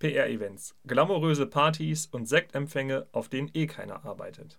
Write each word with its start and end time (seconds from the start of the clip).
PR-Events, 0.00 0.74
glamouröse 0.86 1.46
Partys 1.46 2.06
und 2.06 2.26
Sektempfänge, 2.26 3.06
auf 3.12 3.28
denen 3.28 3.50
eh 3.52 3.66
keiner 3.66 4.02
arbeitet. 4.06 4.58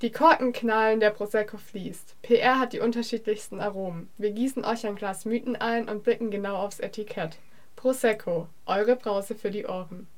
Die 0.00 0.10
Korken 0.10 0.54
knallen, 0.54 0.98
der 0.98 1.10
Prosecco 1.10 1.58
fließt. 1.58 2.22
PR 2.22 2.58
hat 2.58 2.72
die 2.72 2.80
unterschiedlichsten 2.80 3.60
Aromen. 3.60 4.08
Wir 4.16 4.32
gießen 4.32 4.64
euch 4.64 4.86
ein 4.86 4.96
Glas 4.96 5.26
Mythen 5.26 5.56
ein 5.56 5.90
und 5.90 6.04
blicken 6.04 6.30
genau 6.30 6.56
aufs 6.56 6.80
Etikett. 6.80 7.38
Prosecco, 7.76 8.48
eure 8.64 8.96
Brause 8.96 9.34
für 9.34 9.50
die 9.50 9.66
Ohren. 9.66 10.08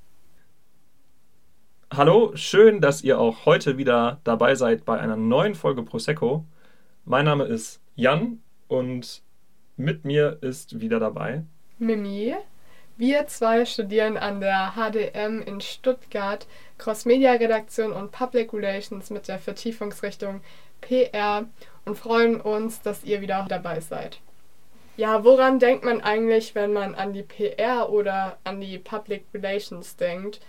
Hallo, 1.96 2.32
schön, 2.34 2.80
dass 2.80 3.02
ihr 3.02 3.20
auch 3.20 3.46
heute 3.46 3.78
wieder 3.78 4.18
dabei 4.24 4.56
seid 4.56 4.84
bei 4.84 4.98
einer 4.98 5.14
neuen 5.14 5.54
Folge 5.54 5.84
Prosecco. 5.84 6.44
Mein 7.04 7.24
Name 7.24 7.44
ist 7.44 7.80
Jan 7.94 8.42
und 8.66 9.22
mit 9.76 10.04
mir 10.04 10.38
ist 10.40 10.80
wieder 10.80 10.98
dabei 10.98 11.44
Mimi. 11.78 12.34
Wir 12.96 13.28
zwei 13.28 13.64
studieren 13.64 14.16
an 14.16 14.40
der 14.40 14.72
HDM 14.74 15.40
in 15.42 15.60
Stuttgart 15.60 16.48
Cross-Media-Redaktion 16.78 17.92
und 17.92 18.10
Public 18.10 18.52
Relations 18.52 19.10
mit 19.10 19.28
der 19.28 19.38
Vertiefungsrichtung 19.38 20.40
PR 20.80 21.44
und 21.84 21.96
freuen 21.96 22.40
uns, 22.40 22.82
dass 22.82 23.04
ihr 23.04 23.20
wieder 23.20 23.46
dabei 23.48 23.78
seid. 23.78 24.18
Ja, 24.96 25.22
woran 25.22 25.60
denkt 25.60 25.84
man 25.84 26.00
eigentlich, 26.00 26.56
wenn 26.56 26.72
man 26.72 26.96
an 26.96 27.12
die 27.12 27.22
PR 27.22 27.88
oder 27.88 28.36
an 28.42 28.60
die 28.60 28.78
Public 28.78 29.26
Relations 29.32 29.94
denkt? 29.94 30.40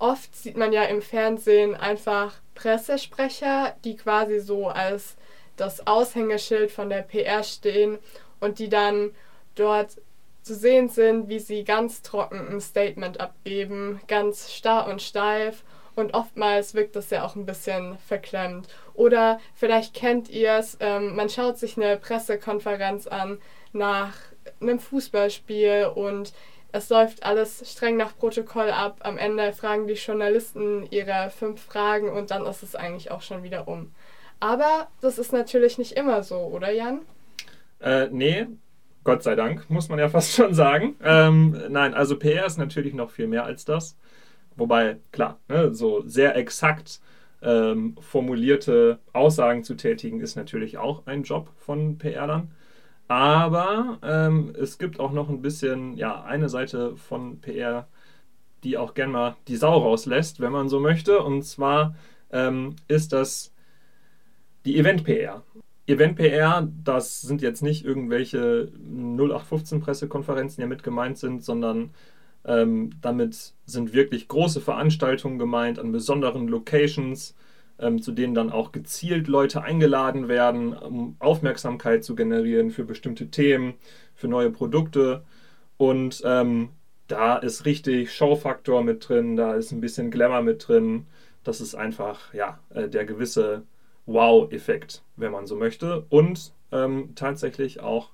Oft 0.00 0.34
sieht 0.34 0.56
man 0.56 0.72
ja 0.72 0.84
im 0.84 1.02
Fernsehen 1.02 1.74
einfach 1.74 2.32
Pressesprecher, 2.54 3.76
die 3.84 3.96
quasi 3.96 4.40
so 4.40 4.68
als 4.68 5.16
das 5.56 5.86
Aushängeschild 5.86 6.70
von 6.70 6.88
der 6.88 7.02
PR 7.02 7.42
stehen 7.42 7.98
und 8.40 8.58
die 8.58 8.70
dann 8.70 9.10
dort 9.56 10.00
zu 10.40 10.54
sehen 10.54 10.88
sind, 10.88 11.28
wie 11.28 11.38
sie 11.38 11.64
ganz 11.64 12.00
trocken 12.00 12.48
ein 12.48 12.62
Statement 12.62 13.20
abgeben, 13.20 14.00
ganz 14.08 14.50
starr 14.50 14.88
und 14.88 15.02
steif 15.02 15.64
und 15.96 16.14
oftmals 16.14 16.72
wirkt 16.72 16.96
das 16.96 17.10
ja 17.10 17.22
auch 17.22 17.36
ein 17.36 17.44
bisschen 17.44 17.98
verklemmt. 17.98 18.68
Oder 18.94 19.38
vielleicht 19.54 19.92
kennt 19.92 20.30
ihr 20.30 20.52
es, 20.52 20.78
ähm, 20.80 21.14
man 21.14 21.28
schaut 21.28 21.58
sich 21.58 21.76
eine 21.76 21.98
Pressekonferenz 21.98 23.06
an 23.06 23.38
nach 23.74 24.14
einem 24.62 24.78
Fußballspiel 24.78 25.92
und 25.94 26.32
es 26.72 26.88
läuft 26.88 27.24
alles 27.24 27.70
streng 27.70 27.96
nach 27.96 28.16
Protokoll 28.16 28.70
ab. 28.70 28.98
Am 29.00 29.18
Ende 29.18 29.52
fragen 29.52 29.86
die 29.86 29.94
Journalisten 29.94 30.86
ihre 30.90 31.30
fünf 31.30 31.60
Fragen 31.62 32.10
und 32.10 32.30
dann 32.30 32.46
ist 32.46 32.62
es 32.62 32.74
eigentlich 32.74 33.10
auch 33.10 33.22
schon 33.22 33.42
wieder 33.42 33.68
um. 33.68 33.92
Aber 34.40 34.88
das 35.00 35.18
ist 35.18 35.32
natürlich 35.32 35.78
nicht 35.78 35.92
immer 35.92 36.22
so, 36.22 36.38
oder 36.38 36.72
Jan? 36.72 37.00
Äh, 37.80 38.08
nee, 38.10 38.46
Gott 39.04 39.22
sei 39.22 39.34
Dank, 39.34 39.68
muss 39.70 39.88
man 39.88 39.98
ja 39.98 40.08
fast 40.10 40.32
schon 40.32 40.54
sagen. 40.54 40.96
Ähm, 41.02 41.60
nein, 41.68 41.94
also 41.94 42.18
PR 42.18 42.46
ist 42.46 42.58
natürlich 42.58 42.94
noch 42.94 43.10
viel 43.10 43.26
mehr 43.26 43.44
als 43.44 43.64
das. 43.64 43.96
Wobei, 44.56 44.98
klar, 45.12 45.38
ne, 45.48 45.74
so 45.74 46.02
sehr 46.06 46.36
exakt 46.36 47.00
ähm, 47.42 47.96
formulierte 48.00 48.98
Aussagen 49.12 49.64
zu 49.64 49.74
tätigen, 49.74 50.20
ist 50.20 50.36
natürlich 50.36 50.78
auch 50.78 51.06
ein 51.06 51.22
Job 51.22 51.50
von 51.58 51.98
PR-Lern. 51.98 52.50
Aber 53.10 53.98
ähm, 54.04 54.54
es 54.56 54.78
gibt 54.78 55.00
auch 55.00 55.10
noch 55.10 55.28
ein 55.28 55.42
bisschen, 55.42 55.96
ja, 55.96 56.22
eine 56.22 56.48
Seite 56.48 56.96
von 56.96 57.40
PR, 57.40 57.88
die 58.62 58.78
auch 58.78 58.94
gern 58.94 59.10
mal 59.10 59.36
die 59.48 59.56
Sau 59.56 59.78
rauslässt, 59.78 60.38
wenn 60.38 60.52
man 60.52 60.68
so 60.68 60.78
möchte. 60.78 61.18
Und 61.18 61.42
zwar 61.42 61.96
ähm, 62.30 62.76
ist 62.86 63.12
das 63.12 63.52
die 64.64 64.78
Event-PR. 64.78 65.42
Event-PR, 65.88 66.68
das 66.84 67.20
sind 67.20 67.42
jetzt 67.42 67.62
nicht 67.62 67.84
irgendwelche 67.84 68.70
0815-Pressekonferenzen, 68.78 70.62
die 70.62 70.68
mit 70.68 70.84
gemeint 70.84 71.18
sind, 71.18 71.42
sondern 71.42 71.90
ähm, 72.44 72.90
damit 73.00 73.54
sind 73.66 73.92
wirklich 73.92 74.28
große 74.28 74.60
Veranstaltungen 74.60 75.40
gemeint 75.40 75.80
an 75.80 75.90
besonderen 75.90 76.46
Locations, 76.46 77.34
ähm, 77.80 78.02
zu 78.02 78.12
denen 78.12 78.34
dann 78.34 78.50
auch 78.50 78.72
gezielt 78.72 79.28
Leute 79.28 79.62
eingeladen 79.62 80.28
werden, 80.28 80.72
um 80.72 81.16
Aufmerksamkeit 81.18 82.04
zu 82.04 82.14
generieren 82.14 82.70
für 82.70 82.84
bestimmte 82.84 83.30
Themen, 83.30 83.74
für 84.14 84.28
neue 84.28 84.50
Produkte. 84.50 85.24
Und 85.76 86.22
ähm, 86.24 86.70
da 87.06 87.36
ist 87.36 87.64
richtig 87.64 88.14
Showfaktor 88.14 88.82
mit 88.82 89.08
drin, 89.08 89.36
da 89.36 89.54
ist 89.54 89.72
ein 89.72 89.80
bisschen 89.80 90.10
Glamour 90.10 90.42
mit 90.42 90.68
drin. 90.68 91.06
Das 91.42 91.60
ist 91.60 91.74
einfach 91.74 92.32
ja, 92.34 92.60
äh, 92.70 92.88
der 92.88 93.04
gewisse 93.04 93.62
Wow-Effekt, 94.06 95.02
wenn 95.16 95.32
man 95.32 95.46
so 95.46 95.56
möchte. 95.56 96.04
Und 96.08 96.52
ähm, 96.72 97.12
tatsächlich 97.14 97.80
auch 97.80 98.10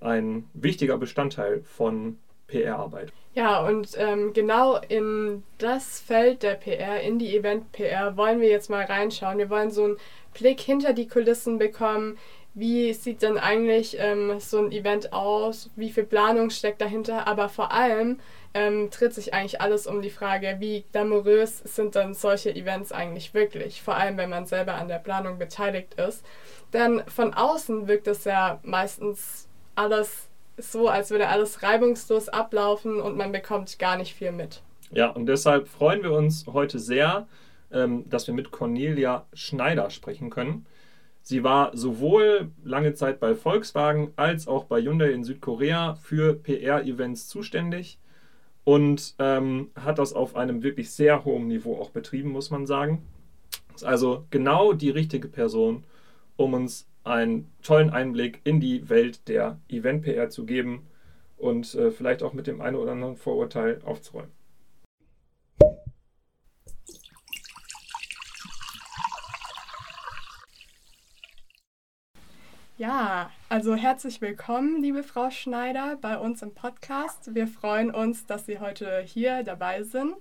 ein 0.00 0.44
wichtiger 0.52 0.98
Bestandteil 0.98 1.62
von 1.62 2.18
PR-Arbeit. 2.52 3.12
Ja, 3.34 3.66
und 3.66 3.90
ähm, 3.96 4.32
genau 4.34 4.76
in 4.76 5.42
das 5.56 6.00
Feld 6.00 6.42
der 6.42 6.54
PR, 6.54 7.00
in 7.00 7.18
die 7.18 7.34
Event-PR, 7.36 8.16
wollen 8.16 8.40
wir 8.40 8.48
jetzt 8.48 8.68
mal 8.68 8.84
reinschauen. 8.84 9.38
Wir 9.38 9.48
wollen 9.48 9.70
so 9.70 9.84
einen 9.84 9.96
Blick 10.34 10.60
hinter 10.60 10.92
die 10.92 11.08
Kulissen 11.08 11.58
bekommen. 11.58 12.18
Wie 12.54 12.92
sieht 12.92 13.22
denn 13.22 13.38
eigentlich 13.38 13.96
ähm, 13.98 14.38
so 14.38 14.58
ein 14.58 14.70
Event 14.70 15.14
aus? 15.14 15.70
Wie 15.76 15.90
viel 15.90 16.04
Planung 16.04 16.50
steckt 16.50 16.82
dahinter? 16.82 17.26
Aber 17.26 17.48
vor 17.48 17.72
allem 17.72 18.20
ähm, 18.52 18.90
dreht 18.90 19.14
sich 19.14 19.32
eigentlich 19.32 19.62
alles 19.62 19.86
um 19.86 20.02
die 20.02 20.10
Frage, 20.10 20.56
wie 20.58 20.84
glamourös 20.92 21.60
sind 21.60 21.94
denn 21.94 22.12
solche 22.12 22.54
Events 22.54 22.92
eigentlich 22.92 23.32
wirklich? 23.32 23.80
Vor 23.80 23.96
allem, 23.96 24.18
wenn 24.18 24.28
man 24.28 24.44
selber 24.44 24.74
an 24.74 24.88
der 24.88 24.98
Planung 24.98 25.38
beteiligt 25.38 25.94
ist. 25.94 26.22
Denn 26.74 27.02
von 27.06 27.32
außen 27.32 27.88
wirkt 27.88 28.06
es 28.08 28.24
ja 28.24 28.60
meistens 28.62 29.48
alles 29.74 30.28
so, 30.56 30.88
als 30.88 31.10
würde 31.10 31.28
alles 31.28 31.62
reibungslos 31.62 32.28
ablaufen 32.28 33.00
und 33.00 33.16
man 33.16 33.32
bekommt 33.32 33.78
gar 33.78 33.96
nicht 33.96 34.14
viel 34.14 34.32
mit. 34.32 34.62
Ja, 34.90 35.08
und 35.08 35.26
deshalb 35.26 35.68
freuen 35.68 36.02
wir 36.02 36.12
uns 36.12 36.46
heute 36.46 36.78
sehr, 36.78 37.26
ähm, 37.70 38.08
dass 38.08 38.26
wir 38.26 38.34
mit 38.34 38.50
Cornelia 38.50 39.26
Schneider 39.32 39.90
sprechen 39.90 40.30
können. 40.30 40.66
Sie 41.22 41.44
war 41.44 41.74
sowohl 41.76 42.50
lange 42.64 42.94
Zeit 42.94 43.20
bei 43.20 43.34
Volkswagen 43.34 44.12
als 44.16 44.48
auch 44.48 44.64
bei 44.64 44.82
Hyundai 44.82 45.12
in 45.12 45.24
Südkorea 45.24 45.94
für 45.94 46.34
PR-Events 46.34 47.28
zuständig 47.28 47.98
und 48.64 49.14
ähm, 49.18 49.70
hat 49.76 49.98
das 49.98 50.12
auf 50.12 50.36
einem 50.36 50.62
wirklich 50.62 50.90
sehr 50.90 51.24
hohen 51.24 51.48
Niveau 51.48 51.80
auch 51.80 51.90
betrieben, 51.90 52.30
muss 52.30 52.50
man 52.50 52.66
sagen. 52.66 53.02
Ist 53.74 53.84
also 53.84 54.26
genau 54.30 54.72
die 54.72 54.90
richtige 54.90 55.28
Person, 55.28 55.84
um 56.36 56.54
uns 56.54 56.88
einen 57.04 57.52
tollen 57.62 57.90
Einblick 57.90 58.40
in 58.44 58.60
die 58.60 58.88
Welt 58.88 59.28
der 59.28 59.58
Event-PR 59.68 60.30
zu 60.30 60.46
geben 60.46 60.86
und 61.36 61.74
äh, 61.74 61.90
vielleicht 61.90 62.22
auch 62.22 62.32
mit 62.32 62.46
dem 62.46 62.60
einen 62.60 62.76
oder 62.76 62.92
anderen 62.92 63.16
Vorurteil 63.16 63.80
aufzuräumen. 63.84 64.30
Ja, 72.78 73.30
also 73.48 73.76
herzlich 73.76 74.20
willkommen, 74.20 74.82
liebe 74.82 75.04
Frau 75.04 75.30
Schneider, 75.30 75.96
bei 76.00 76.18
uns 76.18 76.42
im 76.42 76.52
Podcast. 76.52 77.32
Wir 77.34 77.46
freuen 77.46 77.92
uns, 77.92 78.26
dass 78.26 78.46
Sie 78.46 78.58
heute 78.58 79.02
hier 79.02 79.44
dabei 79.44 79.84
sind. 79.84 80.16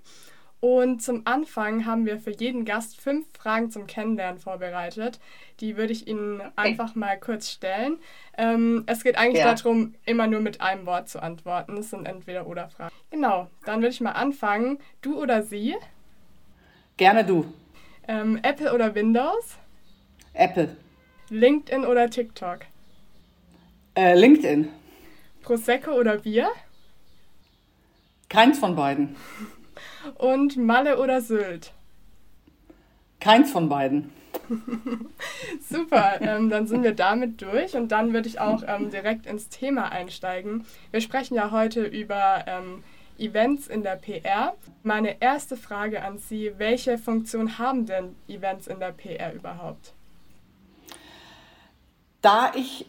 Und 0.61 1.01
zum 1.01 1.23
Anfang 1.25 1.87
haben 1.87 2.05
wir 2.05 2.19
für 2.19 2.29
jeden 2.29 2.65
Gast 2.65 3.01
fünf 3.01 3.25
Fragen 3.33 3.71
zum 3.71 3.87
Kennenlernen 3.87 4.39
vorbereitet. 4.39 5.19
Die 5.59 5.75
würde 5.75 5.91
ich 5.91 6.07
Ihnen 6.07 6.39
einfach 6.55 6.93
mal 6.93 7.19
kurz 7.19 7.49
stellen. 7.49 7.97
Ähm, 8.37 8.83
es 8.85 9.03
geht 9.03 9.17
eigentlich 9.17 9.43
ja. 9.43 9.55
darum, 9.55 9.95
immer 10.05 10.27
nur 10.27 10.39
mit 10.39 10.61
einem 10.61 10.85
Wort 10.85 11.09
zu 11.09 11.19
antworten. 11.19 11.77
Es 11.77 11.89
sind 11.89 12.05
entweder 12.05 12.45
oder 12.45 12.69
Fragen. 12.69 12.93
Genau, 13.09 13.47
dann 13.65 13.81
würde 13.81 13.89
ich 13.89 14.01
mal 14.01 14.11
anfangen. 14.11 14.77
Du 15.01 15.19
oder 15.19 15.41
sie? 15.41 15.75
Gerne 16.95 17.25
du. 17.25 17.51
Ähm, 18.07 18.39
Apple 18.43 18.71
oder 18.71 18.93
Windows? 18.93 19.57
Apple. 20.33 20.77
LinkedIn 21.29 21.85
oder 21.85 22.07
TikTok? 22.07 22.59
Äh, 23.95 24.13
LinkedIn. 24.15 24.69
Prosecco 25.41 25.93
oder 25.93 26.19
Bier? 26.19 26.51
Keins 28.29 28.59
von 28.59 28.75
beiden. 28.75 29.15
Und 30.15 30.57
Malle 30.57 30.99
oder 30.99 31.21
Sylt? 31.21 31.73
Keins 33.19 33.51
von 33.51 33.69
beiden. 33.69 34.11
Super, 35.69 36.19
ähm, 36.21 36.49
dann 36.49 36.67
sind 36.67 36.83
wir 36.83 36.93
damit 36.93 37.41
durch 37.41 37.75
und 37.75 37.91
dann 37.91 38.13
würde 38.13 38.27
ich 38.27 38.39
auch 38.39 38.63
ähm, 38.67 38.89
direkt 38.89 39.25
ins 39.25 39.49
Thema 39.49 39.91
einsteigen. 39.91 40.65
Wir 40.91 41.01
sprechen 41.01 41.35
ja 41.35 41.51
heute 41.51 41.83
über 41.83 42.45
ähm, 42.47 42.83
Events 43.17 43.67
in 43.67 43.83
der 43.83 43.95
PR. 43.95 44.55
Meine 44.83 45.21
erste 45.21 45.55
Frage 45.55 46.03
an 46.03 46.17
Sie, 46.17 46.53
welche 46.57 46.97
Funktion 46.97 47.57
haben 47.57 47.85
denn 47.85 48.15
Events 48.27 48.67
in 48.67 48.79
der 48.79 48.91
PR 48.91 49.33
überhaupt? 49.33 49.93
Da 52.21 52.51
ich 52.55 52.85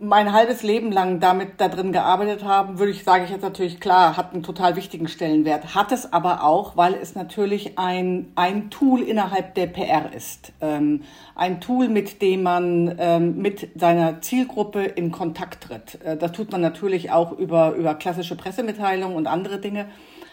mein 0.00 0.32
halbes 0.32 0.62
Leben 0.62 0.90
lang 0.90 1.20
damit 1.20 1.60
da 1.60 1.68
drin 1.68 1.92
gearbeitet 1.92 2.42
haben, 2.42 2.78
würde 2.78 2.92
ich, 2.92 3.04
sage 3.04 3.24
ich 3.24 3.30
jetzt 3.30 3.42
natürlich 3.42 3.80
klar, 3.80 4.16
hat 4.16 4.32
einen 4.32 4.42
total 4.42 4.76
wichtigen 4.76 5.08
Stellenwert. 5.08 5.74
Hat 5.74 5.92
es 5.92 6.10
aber 6.10 6.42
auch, 6.42 6.76
weil 6.76 6.94
es 6.94 7.14
natürlich 7.14 7.78
ein, 7.78 8.32
ein 8.34 8.70
Tool 8.70 9.02
innerhalb 9.02 9.54
der 9.54 9.66
PR 9.66 10.10
ist. 10.14 10.54
Ähm, 10.62 11.02
ein 11.34 11.60
Tool, 11.60 11.88
mit 11.88 12.22
dem 12.22 12.42
man 12.42 12.94
ähm, 12.98 13.36
mit 13.36 13.78
seiner 13.78 14.22
Zielgruppe 14.22 14.84
in 14.84 15.10
Kontakt 15.10 15.64
tritt. 15.64 16.00
Äh, 16.02 16.16
das 16.16 16.32
tut 16.32 16.50
man 16.50 16.62
natürlich 16.62 17.10
auch 17.10 17.32
über, 17.32 17.74
über 17.74 17.94
klassische 17.94 18.36
Pressemitteilungen 18.36 19.16
und 19.16 19.26
andere 19.26 19.58
Dinge. 19.58 19.86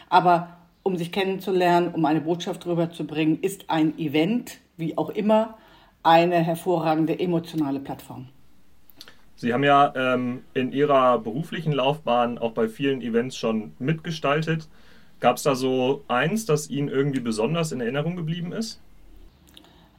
Aber 0.07 0.57
um 0.83 0.95
sich 0.95 1.11
kennenzulernen, 1.11 1.89
um 1.93 2.05
eine 2.05 2.21
Botschaft 2.21 2.65
rüberzubringen, 2.65 3.41
ist 3.41 3.69
ein 3.69 3.99
Event, 3.99 4.59
wie 4.77 4.97
auch 4.97 5.09
immer, 5.09 5.57
eine 6.03 6.37
hervorragende 6.37 7.19
emotionale 7.19 7.81
Plattform. 7.81 8.29
Sie 9.41 9.55
haben 9.55 9.63
ja 9.63 9.91
ähm, 9.95 10.43
in 10.53 10.71
Ihrer 10.71 11.17
beruflichen 11.17 11.71
Laufbahn 11.71 12.37
auch 12.37 12.51
bei 12.51 12.67
vielen 12.67 13.01
Events 13.01 13.35
schon 13.35 13.73
mitgestaltet. 13.79 14.67
Gab 15.19 15.37
es 15.37 15.43
da 15.43 15.55
so 15.55 16.03
eins, 16.07 16.45
das 16.45 16.69
Ihnen 16.69 16.89
irgendwie 16.89 17.21
besonders 17.21 17.71
in 17.71 17.81
Erinnerung 17.81 18.15
geblieben 18.15 18.51
ist? 18.51 18.79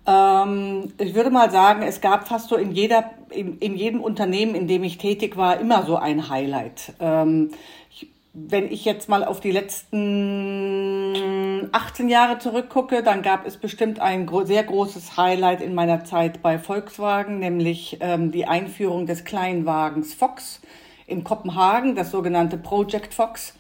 Ähm, 0.07 0.93
ich 0.97 1.17
würde 1.17 1.31
mal 1.31 1.51
sagen, 1.51 1.83
es 1.83 2.01
gab 2.01 2.29
fast 2.29 2.51
so 2.51 2.57
in, 2.57 2.71
jeder, 2.71 3.11
in, 3.31 3.59
in 3.59 3.75
jedem 3.75 4.01
Unternehmen, 4.01 4.55
in 4.55 4.69
dem 4.69 4.85
ich 4.85 4.97
tätig 4.99 5.37
war, 5.37 5.59
immer 5.59 5.85
so 5.87 5.97
ein 5.97 6.29
Highlight. 6.29 6.93
Ähm, 7.01 7.51
ich 7.91 8.13
wenn 8.35 8.71
ich 8.71 8.85
jetzt 8.85 9.09
mal 9.09 9.25
auf 9.25 9.41
die 9.41 9.51
letzten 9.51 11.13
18 11.73 12.09
Jahre 12.09 12.39
zurückgucke, 12.39 13.03
dann 13.03 13.23
gab 13.23 13.47
es 13.47 13.57
bestimmt 13.57 14.01
ein 14.01 14.29
sehr 14.45 14.65
großes 14.65 15.17
Highlight 15.17 15.61
in 15.61 15.75
meiner 15.75 16.05
Zeit 16.05 16.43
bei 16.43 16.59
Volkswagen, 16.59 17.39
nämlich 17.39 17.99
ähm, 18.01 18.33
die 18.33 18.47
Einführung 18.47 19.07
des 19.07 19.25
Kleinwagens 19.25 20.15
Fox 20.15 20.61
in 21.07 21.25
Kopenhagen, 21.25 21.95
das 21.95 22.11
sogenannte 22.11 22.57
Project 22.57 23.15
Fox, 23.15 23.55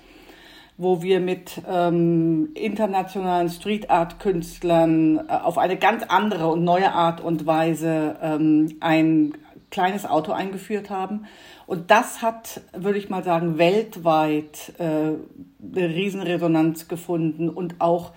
wo 0.78 1.02
wir 1.02 1.20
mit 1.20 1.62
ähm, 1.69 2.50
internationalen 2.54 3.50
Street 3.50 3.90
Art 3.90 4.19
Künstlern 4.19 5.19
äh, 5.28 5.32
auf 5.32 5.58
eine 5.58 5.76
ganz 5.76 6.05
andere 6.08 6.48
und 6.48 6.64
neue 6.64 6.93
Art 6.93 7.20
und 7.20 7.46
Weise 7.46 8.16
ähm, 8.22 8.76
ein 8.81 9.34
kleines 9.72 10.06
Auto 10.06 10.30
eingeführt 10.30 10.90
haben. 10.90 11.26
Und 11.66 11.90
das 11.90 12.22
hat, 12.22 12.60
würde 12.72 12.98
ich 12.98 13.08
mal 13.08 13.24
sagen, 13.24 13.58
weltweit 13.58 14.74
äh, 14.78 14.84
eine 14.84 15.88
Riesenresonanz 15.88 16.86
gefunden 16.86 17.48
und 17.48 17.80
auch 17.80 18.12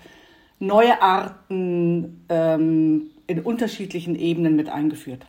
neue 0.60 1.02
Arten 1.02 2.24
ähm, 2.28 3.10
in 3.26 3.40
unterschiedlichen 3.40 4.14
Ebenen 4.14 4.54
mit 4.54 4.68
eingeführt. 4.68 5.26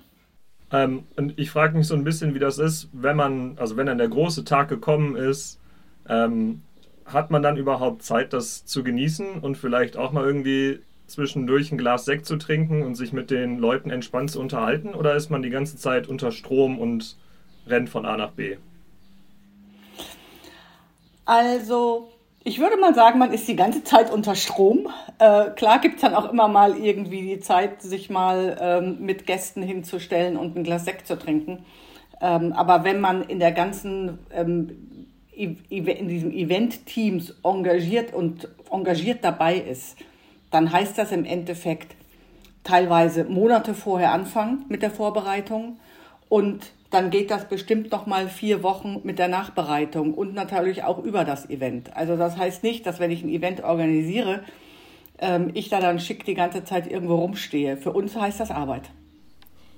Ähm, 0.71 1.03
und 1.15 1.39
ich 1.39 1.49
frage 1.49 1.77
mich 1.77 1.87
so 1.87 1.95
ein 1.95 2.03
bisschen, 2.03 2.35
wie 2.35 2.39
das 2.39 2.59
ist, 2.59 2.89
wenn 2.91 3.15
man, 3.15 3.57
also 3.57 3.77
wenn 3.77 3.87
dann 3.87 3.97
der 3.97 4.09
große 4.09 4.43
Tag 4.43 4.67
gekommen 4.67 5.15
ist, 5.15 5.59
ähm, 6.09 6.61
hat 7.05 7.31
man 7.31 7.41
dann 7.41 7.55
überhaupt 7.55 8.03
Zeit, 8.03 8.33
das 8.33 8.65
zu 8.65 8.83
genießen 8.83 9.39
und 9.39 9.57
vielleicht 9.57 9.95
auch 9.95 10.11
mal 10.11 10.25
irgendwie 10.25 10.79
zwischendurch 11.07 11.71
ein 11.71 11.77
Glas 11.77 12.05
Sekt 12.05 12.25
zu 12.25 12.37
trinken 12.37 12.83
und 12.83 12.95
sich 12.95 13.13
mit 13.13 13.31
den 13.31 13.57
Leuten 13.59 13.89
entspannt 13.89 14.31
zu 14.31 14.39
unterhalten? 14.39 14.93
Oder 14.93 15.15
ist 15.15 15.29
man 15.29 15.41
die 15.41 15.49
ganze 15.49 15.77
Zeit 15.77 16.07
unter 16.07 16.31
Strom 16.31 16.79
und 16.79 17.15
rennt 17.67 17.89
von 17.89 18.05
A 18.05 18.17
nach 18.17 18.31
B? 18.31 18.57
Also, 21.25 22.09
ich 22.43 22.59
würde 22.59 22.77
mal 22.77 22.95
sagen, 22.95 23.19
man 23.19 23.33
ist 23.33 23.47
die 23.47 23.57
ganze 23.57 23.83
Zeit 23.83 24.09
unter 24.09 24.35
Strom. 24.35 24.87
Äh, 25.19 25.49
klar 25.51 25.79
gibt 25.79 25.95
es 25.95 26.01
dann 26.01 26.15
auch 26.15 26.31
immer 26.31 26.47
mal 26.47 26.77
irgendwie 26.77 27.21
die 27.21 27.39
Zeit, 27.39 27.81
sich 27.81 28.09
mal 28.09 28.57
ähm, 28.61 28.97
mit 29.01 29.25
Gästen 29.25 29.61
hinzustellen 29.61 30.37
und 30.37 30.55
ein 30.55 30.63
Glas 30.63 30.85
Sekt 30.85 31.07
zu 31.07 31.19
trinken. 31.19 31.65
Ähm, 32.21 32.53
aber 32.53 32.83
wenn 32.85 33.01
man 33.01 33.23
in 33.23 33.39
der 33.39 33.51
ganzen, 33.51 34.19
ähm, 34.31 35.09
in 35.31 36.07
diesem 36.07 36.31
Event-Teams 36.31 37.35
engagiert 37.43 38.13
und 38.13 38.47
engagiert 38.71 39.19
dabei 39.23 39.57
ist, 39.57 39.97
dann 40.51 40.71
heißt 40.71 40.97
das 40.97 41.11
im 41.11 41.25
Endeffekt 41.25 41.95
teilweise 42.63 43.23
Monate 43.25 43.73
vorher 43.73 44.11
anfangen 44.11 44.65
mit 44.67 44.81
der 44.81 44.91
Vorbereitung 44.91 45.79
und 46.29 46.71
dann 46.89 47.09
geht 47.09 47.31
das 47.31 47.45
bestimmt 47.45 47.91
noch 47.91 48.05
mal 48.05 48.27
vier 48.27 48.63
Wochen 48.63 49.01
mit 49.03 49.19
der 49.19 49.27
Nachbereitung 49.27 50.13
und 50.13 50.33
natürlich 50.33 50.83
auch 50.83 51.03
über 51.03 51.25
das 51.25 51.49
Event. 51.49 51.95
Also 51.95 52.15
das 52.15 52.37
heißt 52.37 52.63
nicht, 52.63 52.85
dass 52.85 52.99
wenn 52.99 53.11
ich 53.11 53.23
ein 53.23 53.29
Event 53.29 53.63
organisiere, 53.63 54.43
ähm, 55.19 55.51
ich 55.53 55.69
da 55.69 55.79
dann 55.79 55.99
schick 55.99 56.23
die 56.25 56.33
ganze 56.33 56.63
Zeit 56.63 56.89
irgendwo 56.89 57.15
rumstehe. 57.15 57.77
Für 57.77 57.91
uns 57.91 58.15
heißt 58.15 58.39
das 58.39 58.51
Arbeit. 58.51 58.83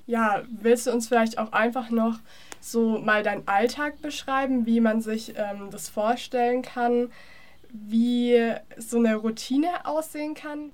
Ja, 0.06 0.42
willst 0.50 0.88
du 0.88 0.92
uns 0.92 1.07
vielleicht 1.07 1.38
auch 1.38 1.51
einfach 1.51 1.89
noch 1.89 2.19
so 2.62 3.00
mal 3.00 3.24
deinen 3.24 3.48
Alltag 3.48 4.01
beschreiben, 4.01 4.65
wie 4.65 4.80
man 4.80 5.01
sich 5.01 5.33
ähm, 5.38 5.69
das 5.72 5.89
vorstellen 5.89 6.62
kann, 6.62 7.12
wie 7.71 8.54
so 8.77 8.98
eine 8.98 9.16
Routine 9.16 9.86
aussehen 9.86 10.33
kann? 10.33 10.71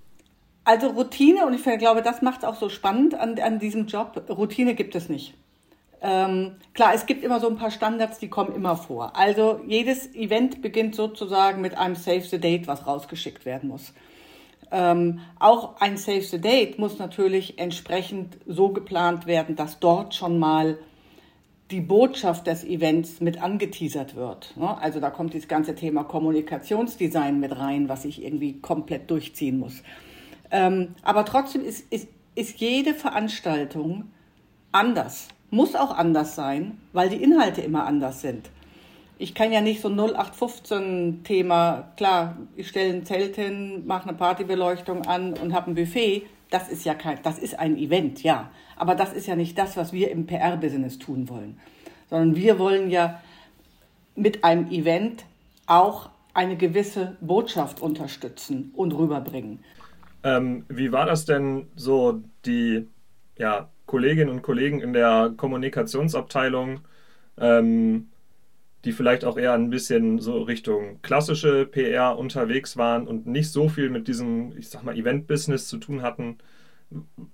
Also 0.64 0.88
Routine, 0.88 1.46
und 1.46 1.54
ich 1.54 1.64
glaube, 1.64 2.02
das 2.02 2.22
macht 2.22 2.40
es 2.40 2.44
auch 2.44 2.56
so 2.56 2.70
spannend 2.70 3.14
an, 3.14 3.40
an 3.40 3.60
diesem 3.60 3.86
Job, 3.86 4.24
Routine 4.30 4.74
gibt 4.74 4.96
es 4.96 5.10
nicht. 5.10 5.36
Ähm, 6.02 6.58
klar, 6.74 6.94
es 6.94 7.06
gibt 7.06 7.24
immer 7.24 7.40
so 7.40 7.48
ein 7.48 7.56
paar 7.56 7.72
Standards, 7.72 8.20
die 8.20 8.30
kommen 8.30 8.54
immer 8.54 8.76
vor. 8.76 9.16
Also 9.16 9.62
jedes 9.68 10.14
Event 10.14 10.62
beginnt 10.62 10.96
sozusagen 10.96 11.62
mit 11.62 11.78
einem 11.78 11.96
Save 11.96 12.22
the 12.22 12.40
Date, 12.40 12.68
was 12.68 12.86
rausgeschickt 12.86 13.46
werden 13.46 13.70
muss. 13.70 13.94
Ähm, 14.72 15.22
auch 15.40 15.80
ein 15.80 15.98
Save 15.98 16.22
the 16.22 16.42
Date 16.42 16.80
muss 16.80 16.98
natürlich 16.98 17.60
entsprechend 17.60 18.38
so 18.46 18.70
geplant 18.70 19.26
werden, 19.26 19.56
dass 19.56 19.80
dort 19.80 20.16
schon 20.16 20.40
mal 20.40 20.78
die 21.72 21.82
Botschaft 21.82 22.48
des 22.48 22.64
Events 22.64 23.22
mit 23.22 23.42
angeteasert 23.42 24.16
wird. 24.16 24.56
Ne? 24.56 24.78
Also 24.78 25.00
da 25.00 25.10
kommt 25.10 25.34
das 25.34 25.48
ganze 25.48 25.76
Thema 25.76 26.04
Kommunikationsdesign 26.04 27.40
mit 27.40 27.58
rein, 27.58 27.90
was 27.90 28.06
ich 28.06 28.24
irgendwie 28.24 28.60
komplett 28.60 29.10
durchziehen 29.10 29.58
muss. 29.58 29.82
Ähm, 30.52 30.94
aber 31.02 31.26
trotzdem 31.26 31.66
ist, 31.66 31.92
ist, 31.92 32.08
ist 32.36 32.60
jede 32.60 32.94
Veranstaltung 32.94 34.12
anders 34.72 35.30
muss 35.56 35.76
auch 35.76 35.96
anders 35.96 36.36
sein, 36.36 36.78
weil 36.92 37.10
die 37.10 37.24
Inhalte 37.24 37.62
immer 37.62 37.86
anders 37.86 38.22
sind. 38.22 38.50
Ich 39.18 39.34
kann 39.34 39.54
ja 39.54 39.62
nicht 39.62 39.82
so 39.82 39.88
0815-Thema, 39.88 41.94
klar, 41.96 42.36
ich 42.58 42.68
stelle 42.68 42.94
ein 42.94 43.06
Zelt 43.06 43.38
hin, 43.38 43.84
mache 43.86 44.10
eine 44.10 44.18
Partybeleuchtung 44.18 45.04
an 45.04 45.34
und 45.34 45.54
habe 45.54 45.72
ein 45.72 45.76
Buffet. 45.76 46.24
Das 46.50 46.70
ist 46.70 46.86
ja 46.86 46.94
kein, 46.94 47.20
das 47.24 47.40
ist 47.40 47.60
ein 47.60 47.78
Event, 47.78 48.24
ja. 48.24 48.52
Aber 48.78 48.96
das 48.96 49.14
ist 49.14 49.28
ja 49.28 49.36
nicht 49.36 49.58
das, 49.58 49.78
was 49.78 49.94
wir 49.94 50.12
im 50.12 50.26
PR-Business 50.26 51.00
tun 51.00 51.30
wollen. 51.30 51.60
Sondern 52.10 52.36
wir 52.36 52.60
wollen 52.60 52.90
ja 52.90 53.22
mit 54.16 54.44
einem 54.44 54.70
Event 54.70 55.26
auch 55.66 56.10
eine 56.34 56.58
gewisse 56.58 57.18
Botschaft 57.22 57.82
unterstützen 57.82 58.72
und 58.76 58.94
rüberbringen. 58.94 59.60
Ähm, 60.24 60.66
wie 60.68 60.92
war 60.92 61.06
das 61.06 61.26
denn 61.26 61.68
so, 61.76 62.22
die 62.46 62.88
ja, 63.38 63.70
Kolleginnen 63.86 64.30
und 64.30 64.42
Kollegen 64.42 64.82
in 64.82 64.94
der 64.94 65.34
Kommunikationsabteilung, 65.38 66.82
ähm, 67.38 68.10
die 68.86 68.92
vielleicht 68.92 69.26
auch 69.26 69.38
eher 69.38 69.54
ein 69.54 69.70
bisschen 69.70 70.20
so 70.20 70.42
Richtung 70.44 71.02
klassische 71.02 71.66
PR 71.66 72.18
unterwegs 72.18 72.78
waren 72.78 73.08
und 73.08 73.26
nicht 73.28 73.52
so 73.52 73.68
viel 73.68 73.90
mit 73.90 74.08
diesem, 74.08 74.56
ich 74.58 74.70
sag 74.70 74.84
mal, 74.84 74.96
Event-Business 74.96 75.68
zu 75.68 75.78
tun 75.78 76.02
hatten. 76.04 76.38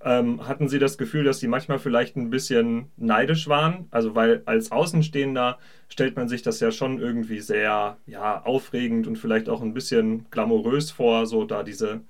Ähm, 0.04 0.48
hatten 0.48 0.70
Sie 0.70 0.80
das 0.80 0.98
Gefühl, 0.98 1.26
dass 1.26 1.40
Sie 1.40 1.48
manchmal 1.48 1.78
vielleicht 1.78 2.16
ein 2.16 2.30
bisschen 2.30 2.90
neidisch 2.98 3.48
waren? 3.50 3.88
Also, 3.92 4.16
weil 4.16 4.44
als 4.46 4.72
Außenstehender 4.72 5.60
stellt 5.90 6.16
man 6.16 6.30
sich 6.30 6.42
das 6.42 6.60
ja 6.62 6.72
schon 6.72 7.00
irgendwie 7.00 7.42
sehr 7.42 7.98
ja, 8.08 8.42
aufregend 8.44 9.08
und 9.08 9.18
vielleicht 9.18 9.50
auch 9.50 9.62
ein 9.62 9.74
bisschen 9.74 10.26
glamourös 10.32 10.92
vor, 10.92 11.26
so 11.26 11.44
da 11.46 11.64
diese 11.64 12.02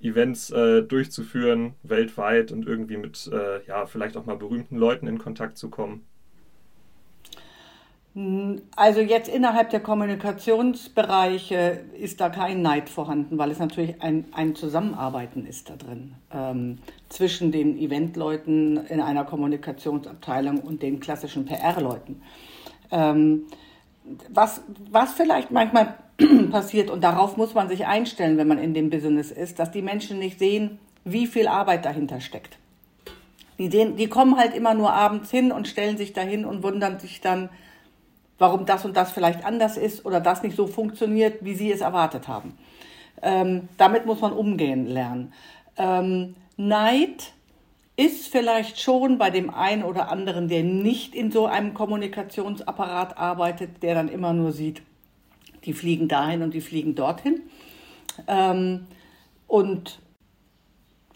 Events 0.00 0.50
äh, 0.50 0.82
durchzuführen, 0.82 1.74
weltweit 1.82 2.50
und 2.52 2.66
irgendwie 2.66 2.96
mit, 2.96 3.30
äh, 3.32 3.64
ja, 3.66 3.86
vielleicht 3.86 4.16
auch 4.16 4.26
mal 4.26 4.36
berühmten 4.36 4.76
Leuten 4.76 5.06
in 5.06 5.18
Kontakt 5.18 5.58
zu 5.58 5.70
kommen? 5.70 6.04
Also 8.76 9.00
jetzt 9.00 9.28
innerhalb 9.28 9.68
der 9.68 9.80
Kommunikationsbereiche 9.80 11.80
ist 12.00 12.18
da 12.18 12.30
kein 12.30 12.62
Neid 12.62 12.88
vorhanden, 12.88 13.36
weil 13.36 13.50
es 13.50 13.58
natürlich 13.58 14.00
ein, 14.00 14.24
ein 14.32 14.54
Zusammenarbeiten 14.54 15.44
ist 15.44 15.68
da 15.68 15.76
drin 15.76 16.14
ähm, 16.32 16.78
zwischen 17.10 17.52
den 17.52 17.76
Eventleuten 17.76 18.86
in 18.86 19.02
einer 19.02 19.24
Kommunikationsabteilung 19.24 20.60
und 20.60 20.80
den 20.80 20.98
klassischen 20.98 21.44
PR-Leuten. 21.44 22.22
Ähm, 22.90 23.48
was, 24.30 24.62
was 24.90 25.12
vielleicht 25.12 25.50
manchmal 25.50 25.96
passiert 26.50 26.88
und 26.88 27.04
darauf 27.04 27.36
muss 27.36 27.52
man 27.52 27.68
sich 27.68 27.84
einstellen, 27.84 28.38
wenn 28.38 28.48
man 28.48 28.58
in 28.58 28.72
dem 28.72 28.88
Business 28.88 29.30
ist, 29.30 29.58
dass 29.58 29.72
die 29.72 29.82
Menschen 29.82 30.18
nicht 30.18 30.38
sehen, 30.38 30.78
wie 31.04 31.26
viel 31.26 31.48
Arbeit 31.48 31.84
dahinter 31.84 32.22
steckt. 32.22 32.56
Die, 33.58 33.70
sehen, 33.70 33.96
die 33.96 34.08
kommen 34.08 34.38
halt 34.38 34.54
immer 34.54 34.72
nur 34.72 34.94
abends 34.94 35.30
hin 35.30 35.52
und 35.52 35.68
stellen 35.68 35.98
sich 35.98 36.14
dahin 36.14 36.46
und 36.46 36.62
wundern 36.62 36.98
sich 36.98 37.20
dann, 37.20 37.50
warum 38.38 38.66
das 38.66 38.84
und 38.84 38.96
das 38.96 39.12
vielleicht 39.12 39.44
anders 39.44 39.76
ist 39.76 40.04
oder 40.04 40.20
das 40.20 40.42
nicht 40.42 40.56
so 40.56 40.66
funktioniert, 40.66 41.44
wie 41.44 41.54
sie 41.54 41.72
es 41.72 41.80
erwartet 41.80 42.28
haben. 42.28 42.56
Ähm, 43.22 43.68
damit 43.78 44.06
muss 44.06 44.20
man 44.20 44.32
umgehen 44.32 44.86
lernen. 44.86 45.32
Ähm, 45.76 46.36
Neid 46.56 47.32
ist 47.96 48.28
vielleicht 48.28 48.80
schon 48.80 49.16
bei 49.16 49.30
dem 49.30 49.48
einen 49.50 49.82
oder 49.82 50.10
anderen, 50.10 50.48
der 50.48 50.62
nicht 50.62 51.14
in 51.14 51.30
so 51.30 51.46
einem 51.46 51.72
Kommunikationsapparat 51.72 53.16
arbeitet, 53.16 53.82
der 53.82 53.94
dann 53.94 54.08
immer 54.08 54.34
nur 54.34 54.52
sieht, 54.52 54.82
die 55.64 55.72
fliegen 55.72 56.06
dahin 56.06 56.42
und 56.42 56.52
die 56.52 56.60
fliegen 56.60 56.94
dorthin. 56.94 57.40
Ähm, 58.28 58.86
und 59.46 59.98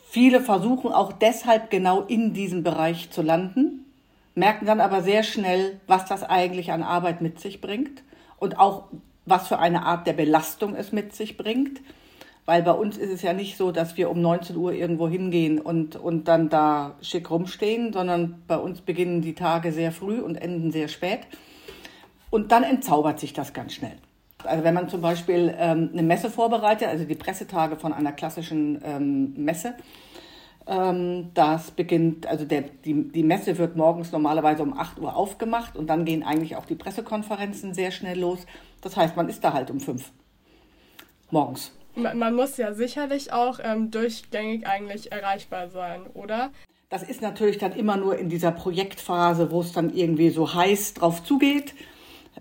viele 0.03 0.41
versuchen 0.41 0.93
auch 0.93 1.13
deshalb 1.13 1.71
genau 1.71 2.03
in 2.03 2.33
diesem 2.33 2.63
Bereich 2.63 3.11
zu 3.11 3.21
landen, 3.21 3.80
merken 4.35 4.67
dann 4.67 4.81
aber 4.81 5.03
sehr 5.03 5.23
schnell, 5.23 5.81
was 5.87 6.07
das 6.07 6.23
eigentlich 6.23 6.73
an 6.73 6.83
Arbeit 6.83 7.21
mit 7.21 7.41
sich 7.41 7.61
bringt 7.61 8.03
und 8.39 8.59
auch 8.59 8.85
was 9.27 9.49
für 9.49 9.59
eine 9.59 9.85
Art 9.85 10.07
der 10.07 10.13
Belastung 10.13 10.75
es 10.75 10.93
mit 10.93 11.15
sich 11.15 11.37
bringt. 11.37 11.81
Weil 12.47 12.63
bei 12.63 12.73
uns 12.73 12.97
ist 12.97 13.11
es 13.11 13.23
ja 13.23 13.33
nicht 13.33 13.57
so, 13.57 13.71
dass 13.71 13.97
wir 13.97 14.11
um 14.11 14.21
19 14.21 14.57
Uhr 14.57 14.73
irgendwo 14.73 15.09
hingehen 15.09 15.61
und, 15.61 15.95
und 15.95 16.27
dann 16.27 16.49
da 16.49 16.97
schick 17.01 17.31
rumstehen, 17.31 17.93
sondern 17.93 18.43
bei 18.49 18.57
uns 18.57 18.81
beginnen 18.81 19.21
die 19.21 19.35
Tage 19.35 19.73
sehr 19.73 19.93
früh 19.93 20.21
und 20.21 20.37
enden 20.37 20.73
sehr 20.73 20.89
spät. 20.89 21.21
Und 22.31 22.51
dann 22.51 22.65
entzaubert 22.65 23.21
sich 23.21 23.33
das 23.33 23.53
ganz 23.53 23.75
schnell. 23.75 23.97
Also 24.45 24.65
wenn 24.65 24.75
man 24.75 24.89
zum 24.89 25.01
Beispiel 25.01 25.55
ähm, 25.59 25.91
eine 25.93 26.03
Messe 26.03 26.31
vorbereitet, 26.31 26.89
also 26.89 27.05
die 27.05 27.15
Pressetage 27.15 27.77
von 27.77 27.93
einer 27.93 28.13
klassischen 28.13 28.81
ähm, 28.85 29.35
Messe, 29.37 29.75
das 30.71 31.73
beginnt, 31.73 32.29
also 32.29 32.45
der, 32.45 32.63
die, 32.85 33.09
die 33.09 33.25
Messe 33.25 33.59
wird 33.59 33.75
morgens 33.75 34.13
normalerweise 34.13 34.63
um 34.63 34.79
8 34.79 35.01
Uhr 35.01 35.17
aufgemacht 35.17 35.77
und 35.77 35.89
dann 35.89 36.05
gehen 36.05 36.23
eigentlich 36.23 36.55
auch 36.55 36.65
die 36.65 36.77
Pressekonferenzen 36.77 37.75
sehr 37.75 37.91
schnell 37.91 38.21
los. 38.21 38.47
Das 38.81 38.97
heißt, 38.97 39.17
man 39.17 39.29
ist 39.29 39.43
da 39.43 39.53
halt 39.53 39.73
um 39.73 39.81
5 39.81 40.13
morgens. 41.31 41.73
Man 41.97 42.35
muss 42.35 42.57
ja 42.57 42.73
sicherlich 42.73 43.33
auch 43.33 43.59
ähm, 43.61 43.91
durchgängig 43.91 44.65
eigentlich 44.65 45.11
erreichbar 45.11 45.71
sein, 45.71 46.03
oder? 46.15 46.51
Das 46.89 47.03
ist 47.03 47.21
natürlich 47.21 47.59
dann 47.59 47.73
immer 47.73 47.97
nur 47.97 48.17
in 48.17 48.29
dieser 48.29 48.53
Projektphase, 48.53 49.51
wo 49.51 49.61
es 49.63 49.73
dann 49.73 49.93
irgendwie 49.93 50.31
so 50.31 50.55
heiß 50.55 50.95
drauf 50.95 51.25
zugeht. 51.25 51.75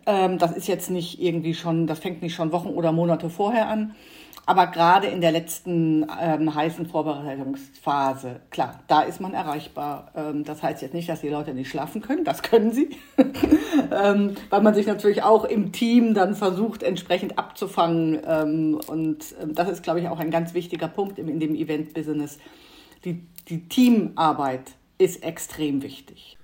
Ähm, 0.06 0.38
das 0.38 0.56
ist 0.56 0.68
jetzt 0.68 0.92
nicht 0.92 1.20
irgendwie 1.20 1.56
schon, 1.56 1.88
das 1.88 1.98
fängt 1.98 2.22
nicht 2.22 2.36
schon 2.36 2.52
Wochen 2.52 2.70
oder 2.70 2.92
Monate 2.92 3.30
vorher 3.30 3.68
an. 3.68 3.96
Aber 4.50 4.66
gerade 4.66 5.06
in 5.06 5.22
der 5.22 5.32
letzten 5.32 6.08
ähm, 6.20 6.56
heißen 6.56 6.88
Vorbereitungsphase, 6.88 8.40
klar, 8.50 8.80
da 8.88 9.02
ist 9.02 9.22
man 9.22 9.36
erreichbar. 9.36 10.12
Ähm, 10.16 10.44
das 10.44 10.64
heißt 10.64 10.82
jetzt 10.82 10.96
nicht, 10.96 11.08
dass 11.08 11.22
die 11.22 11.30
Leute 11.30 11.54
nicht 11.54 11.70
schlafen 11.70 12.02
können, 12.02 12.24
das 12.24 12.42
können 12.42 12.72
sie, 12.72 12.98
ähm, 13.92 14.34
weil 14.50 14.62
man 14.62 14.74
sich 14.74 14.88
natürlich 14.88 15.22
auch 15.22 15.46
im 15.46 15.72
Team 15.72 16.16
dann 16.16 16.34
versucht, 16.34 16.82
entsprechend 16.82 17.38
abzufangen. 17.38 18.22
Ähm, 18.26 18.80
und 18.88 19.36
ähm, 19.40 19.54
das 19.54 19.70
ist, 19.70 19.84
glaube 19.84 20.00
ich, 20.00 20.08
auch 20.08 20.20
ein 20.20 20.32
ganz 20.32 20.56
wichtiger 20.56 20.88
Punkt 20.88 21.20
in, 21.20 21.28
in 21.28 21.40
dem 21.40 21.54
Event-Business. 21.54 22.40
Die, 23.06 23.22
die 23.50 23.70
Teamarbeit 23.70 24.72
ist 24.98 25.22
extrem 25.22 25.84
wichtig. 25.84 26.40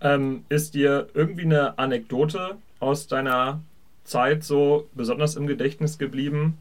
Ähm, 0.00 0.44
ist 0.48 0.74
dir 0.74 1.08
irgendwie 1.12 1.42
eine 1.42 1.76
Anekdote 1.76 2.58
aus 2.78 3.08
deiner 3.08 3.58
Zeit 4.04 4.44
so 4.44 4.86
besonders 4.94 5.34
im 5.34 5.48
Gedächtnis 5.48 5.98
geblieben, 5.98 6.56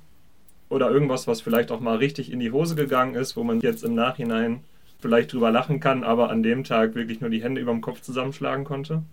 oder 0.69 0.89
irgendwas, 0.89 1.27
was 1.27 1.41
vielleicht 1.41 1.71
auch 1.71 1.79
mal 1.79 1.97
richtig 1.97 2.31
in 2.31 2.39
die 2.39 2.51
Hose 2.51 2.75
gegangen 2.75 3.15
ist, 3.15 3.35
wo 3.37 3.43
man 3.43 3.61
jetzt 3.61 3.83
im 3.83 3.95
Nachhinein 3.95 4.63
vielleicht 4.99 5.33
drüber 5.33 5.51
lachen 5.51 5.79
kann, 5.79 6.03
aber 6.03 6.29
an 6.29 6.43
dem 6.43 6.63
Tag 6.63 6.93
wirklich 6.95 7.21
nur 7.21 7.29
die 7.29 7.43
Hände 7.43 7.61
über 7.61 7.71
dem 7.71 7.81
Kopf 7.81 8.01
zusammenschlagen 8.01 8.65
konnte? 8.65 9.03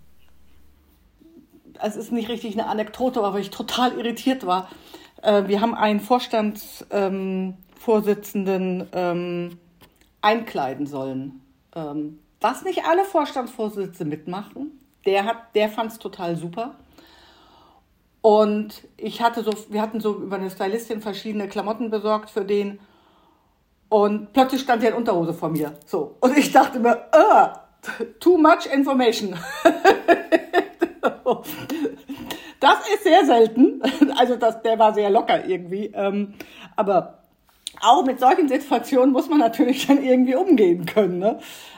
Es 1.81 1.95
ist 1.95 2.11
nicht 2.11 2.29
richtig 2.29 2.53
eine 2.53 2.67
Anekdote, 2.67 3.21
aber 3.21 3.39
ich 3.39 3.51
total 3.51 3.97
irritiert 3.97 4.45
war. 4.45 4.69
Äh, 5.21 5.47
wir 5.47 5.61
haben 5.61 5.75
einen 5.75 5.99
Vorstandsvorsitzenden 5.99 8.87
ähm, 8.93 9.57
einkleiden 10.21 10.87
sollen. 10.87 11.41
Ähm, 11.75 12.19
was 12.41 12.63
nicht 12.63 12.85
alle 12.85 13.05
Vorstandsvorsitzende 13.05 14.05
mitmachen. 14.05 14.71
Der, 15.05 15.43
der 15.53 15.69
fand 15.69 15.91
es 15.91 15.99
total 15.99 16.35
super. 16.35 16.73
Und 18.25 18.81
ich 18.97 19.21
hatte 19.21 19.43
so, 19.43 19.51
wir 19.69 19.83
hatten 19.83 19.99
so 19.99 20.15
über 20.15 20.37
eine 20.37 20.49
Stylistin 20.49 20.99
verschiedene 20.99 21.47
Klamotten 21.47 21.91
besorgt 21.91 22.31
für 22.31 22.43
den. 22.43 22.79
Und 23.87 24.33
plötzlich 24.33 24.61
stand 24.61 24.81
er 24.83 24.89
in 24.89 24.95
Unterhose 24.95 25.35
vor 25.35 25.49
mir. 25.49 25.73
So. 25.85 26.15
Und 26.21 26.35
ich 26.35 26.51
dachte 26.51 26.79
mir, 26.79 27.05
uh, 27.15 27.49
too 28.19 28.39
much 28.39 28.65
information. 28.73 29.35
das 32.59 32.89
ist 32.95 33.03
sehr 33.03 33.25
selten. 33.27 33.83
Also 34.17 34.37
das, 34.37 34.59
der 34.63 34.79
war 34.79 34.95
sehr 34.95 35.11
locker 35.11 35.45
irgendwie. 35.45 35.91
Ähm, 35.93 36.33
aber 36.75 37.19
auch 37.79 38.03
mit 38.05 38.19
solchen 38.19 38.49
Situationen 38.49 39.11
muss 39.11 39.29
man 39.29 39.37
natürlich 39.37 39.85
dann 39.85 40.03
irgendwie 40.03 40.33
umgehen 40.33 40.87
können. 40.87 41.19
Ne? 41.19 41.37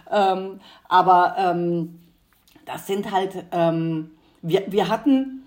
Ähm, 0.09 0.61
aber 0.87 1.35
ähm, 1.37 1.99
das 2.63 2.87
sind 2.87 3.11
halt, 3.11 3.33
wir, 3.51 4.63
wir 4.71 4.87
hatten 4.87 5.43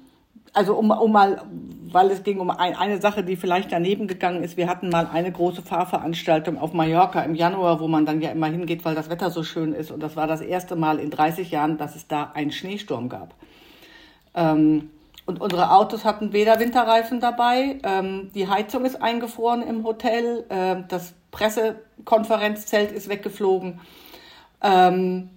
also 0.53 0.75
um, 0.75 0.91
um 0.91 1.13
mal, 1.13 1.43
weil 1.91 2.11
es 2.11 2.23
ging 2.23 2.41
um 2.41 2.51
ein, 2.51 2.75
eine 2.75 3.01
Sache, 3.01 3.23
die 3.23 3.37
vielleicht 3.37 3.73
daneben 3.73 4.07
gegangen 4.07 4.43
ist. 4.43 4.57
Wir 4.57 4.69
hatten 4.69 4.89
mal 4.89 5.09
eine 5.13 5.31
große 5.31 5.63
Fahrveranstaltung 5.63 6.59
auf 6.59 6.73
Mallorca 6.73 7.23
im 7.23 7.35
Januar, 7.35 7.81
wo 7.81 7.89
man 7.89 8.07
dann 8.07 8.21
ja 8.21 8.31
immer 8.31 8.49
hingeht, 8.49 8.85
weil 8.85 8.95
das 8.95 9.11
Wetter 9.11 9.31
so 9.31 9.43
schön 9.43 9.73
ist. 9.73 9.91
Und 9.91 10.01
das 10.01 10.17
war 10.17 10.27
das 10.27 10.41
erste 10.41 10.77
Mal 10.77 10.99
in 10.99 11.11
30 11.11 11.51
Jahren, 11.51 11.79
dass 11.79 11.95
es 11.95 12.09
da 12.09 12.33
einen 12.35 12.53
Schneesturm 12.53 13.09
gab. 13.09 13.35
Ähm, 14.35 14.91
und 15.27 15.41
unsere 15.41 15.71
Autos 15.71 16.05
hatten 16.05 16.33
weder 16.33 16.59
Winterreifen 16.59 17.21
dabei, 17.21 17.79
ähm, 17.85 18.31
die 18.35 18.49
Heizung 18.49 18.85
ist 18.85 19.01
eingefroren 19.01 19.63
im 19.63 19.85
Hotel, 19.85 20.45
äh, 20.49 20.83
das 20.89 21.15
Pressekonferenzzelt 21.31 22.91
ist 22.91 23.09
weggeflogen. 23.09 23.81
Ähm, 24.61 25.31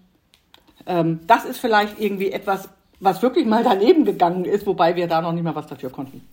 ähm, 0.88 1.20
das 1.27 1.46
ist 1.46 1.60
vielleicht 1.60 2.00
irgendwie 2.00 2.32
etwas 2.32 2.70
was 3.03 3.22
wirklich 3.22 3.45
mal 3.45 3.63
daneben 3.63 4.05
gegangen 4.05 4.45
ist, 4.45 4.65
wobei 4.65 4.95
wir 4.95 5.07
da 5.07 5.22
noch 5.22 5.33
nicht 5.33 5.43
mal 5.43 5.55
was 5.55 5.67
dafür 5.67 5.89
konnten. 5.89 6.27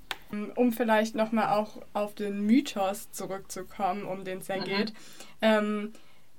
Um 0.55 0.73
vielleicht 0.73 1.17
nochmal 1.17 1.59
auch 1.59 1.83
auf 1.93 2.15
den 2.15 2.47
Mythos 2.47 3.11
zurückzukommen, 3.11 4.05
um 4.05 4.25
den 4.25 4.39
es 4.39 4.49
ja 4.49 4.59
mhm. 4.59 4.65
geht. 4.65 4.93
Ähm, 5.43 5.93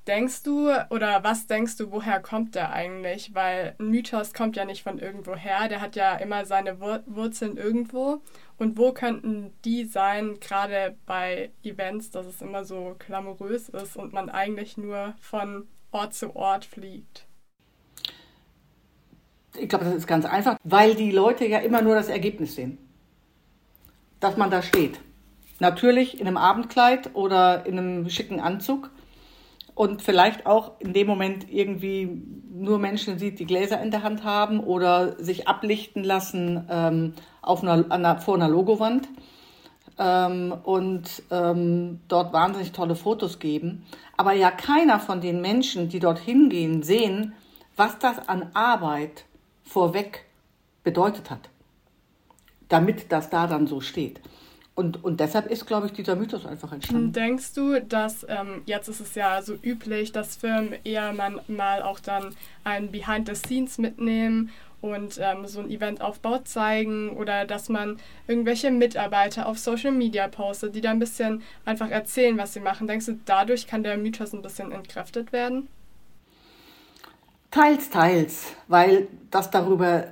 denkst 0.07 0.43
du 0.43 0.69
oder 0.89 1.23
was 1.23 1.47
denkst 1.47 1.77
du, 1.77 1.91
woher 1.91 2.21
kommt 2.21 2.55
der 2.55 2.71
eigentlich? 2.71 3.35
Weil 3.35 3.75
ein 3.79 3.89
Mythos 3.89 4.33
kommt 4.33 4.55
ja 4.55 4.65
nicht 4.65 4.83
von 4.83 4.97
irgendwo 4.97 5.35
her, 5.35 5.67
der 5.67 5.81
hat 5.81 5.95
ja 5.95 6.15
immer 6.15 6.45
seine 6.45 6.79
Wur 6.79 7.03
Wurzeln 7.05 7.57
irgendwo. 7.57 8.21
Und 8.57 8.77
wo 8.77 8.93
könnten 8.93 9.53
die 9.65 9.85
sein, 9.85 10.39
gerade 10.39 10.95
bei 11.05 11.51
Events, 11.63 12.11
dass 12.11 12.25
es 12.25 12.41
immer 12.41 12.63
so 12.63 12.95
glamourös 12.99 13.69
ist 13.69 13.97
und 13.97 14.13
man 14.13 14.29
eigentlich 14.29 14.77
nur 14.77 15.15
von 15.19 15.67
Ort 15.91 16.13
zu 16.13 16.35
Ort 16.35 16.65
fliegt? 16.65 17.27
Ich 19.57 19.69
glaube, 19.69 19.85
das 19.85 19.95
ist 19.95 20.07
ganz 20.07 20.25
einfach, 20.25 20.57
weil 20.63 20.95
die 20.95 21.11
Leute 21.11 21.45
ja 21.45 21.59
immer 21.59 21.81
nur 21.81 21.95
das 21.95 22.07
Ergebnis 22.07 22.55
sehen. 22.55 22.77
Dass 24.19 24.37
man 24.37 24.49
da 24.49 24.61
steht. 24.61 24.99
Natürlich 25.59 26.19
in 26.19 26.27
einem 26.27 26.37
Abendkleid 26.37 27.11
oder 27.13 27.65
in 27.65 27.77
einem 27.77 28.09
schicken 28.09 28.39
Anzug 28.39 28.89
und 29.75 30.01
vielleicht 30.01 30.45
auch 30.45 30.73
in 30.79 30.93
dem 30.93 31.07
Moment 31.07 31.51
irgendwie 31.51 32.21
nur 32.53 32.79
Menschen 32.79 33.17
sieht, 33.19 33.39
die 33.39 33.45
Gläser 33.45 33.81
in 33.81 33.91
der 33.91 34.03
Hand 34.03 34.23
haben 34.23 34.59
oder 34.59 35.23
sich 35.23 35.47
ablichten 35.47 36.03
lassen 36.03 36.67
ähm, 36.69 37.13
auf 37.41 37.63
einer, 37.63 37.91
einer, 37.91 38.19
vor 38.19 38.35
einer 38.35 38.49
Logowand 38.49 39.07
ähm, 39.97 40.53
und 40.63 41.23
ähm, 41.31 42.01
dort 42.07 42.33
wahnsinnig 42.33 42.71
tolle 42.71 42.95
Fotos 42.95 43.39
geben. 43.39 43.85
Aber 44.17 44.33
ja 44.33 44.51
keiner 44.51 44.99
von 44.99 45.21
den 45.21 45.41
Menschen, 45.41 45.89
die 45.89 45.99
dort 45.99 46.19
hingehen, 46.19 46.83
sehen, 46.83 47.33
was 47.75 47.97
das 47.99 48.27
an 48.27 48.49
Arbeit 48.53 49.25
vorweg 49.63 50.25
bedeutet 50.83 51.29
hat, 51.29 51.49
damit 52.69 53.11
das 53.11 53.29
da 53.29 53.47
dann 53.47 53.67
so 53.67 53.81
steht. 53.81 54.19
Und, 54.73 55.03
und 55.03 55.19
deshalb 55.19 55.47
ist, 55.47 55.67
glaube 55.67 55.87
ich, 55.87 55.93
dieser 55.93 56.15
Mythos 56.15 56.45
einfach 56.45 56.71
entstanden. 56.71 57.11
Denkst 57.11 57.53
du, 57.53 57.81
dass 57.81 58.25
ähm, 58.29 58.61
jetzt 58.65 58.87
ist 58.87 59.01
es 59.01 59.15
ja 59.15 59.41
so 59.41 59.53
üblich, 59.61 60.11
dass 60.11 60.37
Firmen 60.37 60.75
eher 60.83 61.11
man, 61.13 61.41
mal 61.47 61.81
auch 61.83 61.99
dann 61.99 62.35
ein 62.63 62.89
Behind 62.89 63.27
the 63.27 63.35
Scenes 63.35 63.77
mitnehmen 63.77 64.49
und 64.79 65.19
ähm, 65.21 65.45
so 65.45 65.59
ein 65.59 65.69
Eventaufbau 65.69 66.39
zeigen 66.39 67.11
oder 67.11 67.45
dass 67.45 67.69
man 67.69 67.99
irgendwelche 68.27 68.71
Mitarbeiter 68.71 69.45
auf 69.45 69.59
Social 69.59 69.91
Media 69.91 70.27
postet, 70.27 70.73
die 70.73 70.81
da 70.81 70.91
ein 70.91 70.99
bisschen 70.99 71.43
einfach 71.65 71.89
erzählen, 71.89 72.37
was 72.37 72.53
sie 72.53 72.61
machen. 72.61 72.87
Denkst 72.87 73.05
du, 73.05 73.19
dadurch 73.25 73.67
kann 73.67 73.83
der 73.83 73.97
Mythos 73.97 74.33
ein 74.33 74.41
bisschen 74.41 74.71
entkräftet 74.71 75.31
werden? 75.33 75.67
Teils, 77.51 77.89
teils, 77.89 78.53
weil 78.69 79.09
das 79.29 79.51
darüber 79.51 80.07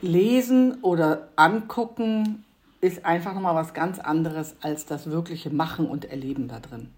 lesen 0.00 0.78
oder 0.82 1.28
angucken 1.34 2.44
ist 2.80 3.04
einfach 3.04 3.34
nochmal 3.34 3.54
was 3.54 3.74
ganz 3.74 3.98
anderes 3.98 4.54
als 4.60 4.86
das 4.86 5.10
wirkliche 5.10 5.50
Machen 5.50 5.86
und 5.86 6.04
Erleben 6.04 6.48
da 6.48 6.60
drin. 6.60 6.90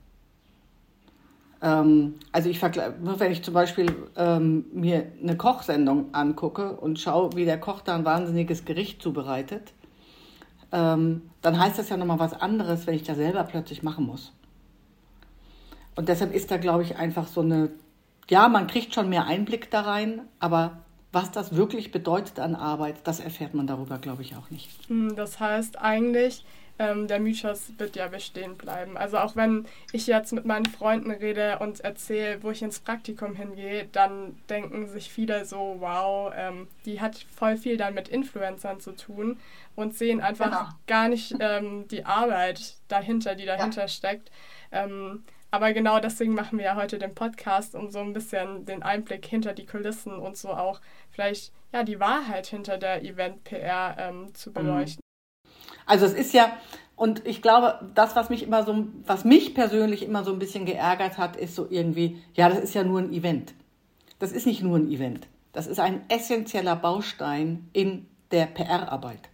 Ähm, 1.62 2.14
also 2.32 2.50
ich 2.50 2.58
vergleiche, 2.58 2.94
wenn 3.00 3.32
ich 3.32 3.42
zum 3.42 3.54
Beispiel 3.54 3.94
ähm, 4.16 4.66
mir 4.72 5.06
eine 5.22 5.36
Kochsendung 5.36 6.12
angucke 6.12 6.72
und 6.76 6.98
schaue, 6.98 7.34
wie 7.36 7.44
der 7.44 7.58
Koch 7.58 7.80
da 7.80 7.94
ein 7.94 8.04
wahnsinniges 8.04 8.64
Gericht 8.64 9.00
zubereitet, 9.00 9.72
ähm, 10.72 11.22
dann 11.40 11.58
heißt 11.58 11.78
das 11.78 11.88
ja 11.88 11.96
nochmal 11.96 12.18
was 12.18 12.34
anderes, 12.34 12.86
wenn 12.86 12.94
ich 12.94 13.04
da 13.04 13.14
selber 13.14 13.44
plötzlich 13.44 13.82
machen 13.82 14.04
muss. 14.04 14.32
Und 15.94 16.08
deshalb 16.08 16.34
ist 16.34 16.50
da, 16.50 16.58
glaube 16.58 16.82
ich, 16.82 16.96
einfach 16.96 17.26
so 17.26 17.40
eine 17.40 17.70
ja, 18.28 18.48
man 18.48 18.66
kriegt 18.66 18.94
schon 18.94 19.08
mehr 19.08 19.26
Einblick 19.26 19.70
da 19.70 19.82
rein, 19.82 20.22
aber 20.40 20.78
was 21.12 21.30
das 21.30 21.56
wirklich 21.56 21.92
bedeutet 21.92 22.38
an 22.38 22.54
Arbeit, 22.54 22.96
das 23.04 23.20
erfährt 23.20 23.54
man 23.54 23.66
darüber, 23.66 23.98
glaube 23.98 24.22
ich, 24.22 24.36
auch 24.36 24.50
nicht. 24.50 24.68
Hm, 24.88 25.16
das 25.16 25.40
heißt 25.40 25.78
eigentlich, 25.80 26.44
ähm, 26.78 27.06
der 27.06 27.20
Mythos 27.20 27.72
wird 27.78 27.96
ja 27.96 28.08
bestehen 28.08 28.56
bleiben. 28.56 28.96
Also 28.98 29.18
auch 29.18 29.34
wenn 29.34 29.66
ich 29.92 30.06
jetzt 30.06 30.32
mit 30.32 30.44
meinen 30.44 30.66
Freunden 30.66 31.10
rede 31.10 31.58
und 31.60 31.80
erzähle, 31.80 32.42
wo 32.42 32.50
ich 32.50 32.62
ins 32.62 32.80
Praktikum 32.80 33.34
hingehe, 33.34 33.88
dann 33.92 34.36
denken 34.50 34.88
sich 34.88 35.10
viele 35.10 35.44
so, 35.46 35.76
wow, 35.78 36.32
ähm, 36.36 36.68
die 36.84 37.00
hat 37.00 37.16
voll 37.34 37.56
viel 37.56 37.76
dann 37.76 37.94
mit 37.94 38.08
Influencern 38.08 38.80
zu 38.80 38.92
tun 38.92 39.38
und 39.74 39.96
sehen 39.96 40.20
einfach 40.20 40.50
genau. 40.50 40.68
gar 40.86 41.08
nicht 41.08 41.34
ähm, 41.40 41.88
die 41.88 42.04
Arbeit 42.04 42.74
dahinter, 42.88 43.34
die 43.34 43.46
dahinter 43.46 43.82
ja. 43.82 43.88
steckt. 43.88 44.30
Aber 45.56 45.72
genau 45.72 46.00
deswegen 46.00 46.34
machen 46.34 46.58
wir 46.58 46.66
ja 46.66 46.76
heute 46.76 46.98
den 46.98 47.14
Podcast, 47.14 47.74
um 47.74 47.88
so 47.88 47.98
ein 48.00 48.12
bisschen 48.12 48.66
den 48.66 48.82
Einblick 48.82 49.24
hinter 49.24 49.54
die 49.54 49.64
Kulissen 49.64 50.12
und 50.12 50.36
so 50.36 50.50
auch 50.50 50.82
vielleicht 51.10 51.50
ja 51.72 51.82
die 51.82 51.98
Wahrheit 51.98 52.46
hinter 52.46 52.76
der 52.76 53.02
Event-PR 53.02 53.96
ähm, 53.98 54.34
zu 54.34 54.50
mhm. 54.50 54.54
beleuchten. 54.54 55.00
Also 55.86 56.04
es 56.04 56.12
ist 56.12 56.34
ja, 56.34 56.58
und 56.94 57.26
ich 57.26 57.40
glaube, 57.40 57.80
das, 57.94 58.14
was 58.14 58.28
mich 58.28 58.42
immer 58.42 58.64
so, 58.64 58.86
was 59.06 59.24
mich 59.24 59.54
persönlich 59.54 60.02
immer 60.02 60.24
so 60.24 60.32
ein 60.34 60.38
bisschen 60.38 60.66
geärgert 60.66 61.16
hat, 61.16 61.36
ist 61.36 61.54
so 61.54 61.66
irgendwie, 61.70 62.22
ja, 62.34 62.50
das 62.50 62.58
ist 62.58 62.74
ja 62.74 62.84
nur 62.84 63.00
ein 63.00 63.10
Event. 63.10 63.54
Das 64.18 64.32
ist 64.32 64.44
nicht 64.44 64.62
nur 64.62 64.76
ein 64.76 64.90
Event. 64.90 65.26
Das 65.54 65.66
ist 65.66 65.80
ein 65.80 66.04
essentieller 66.10 66.76
Baustein 66.76 67.70
in 67.72 68.06
der 68.30 68.44
PR-Arbeit. 68.44 69.30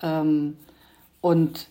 Ähm, 0.00 0.58
und 1.20 1.66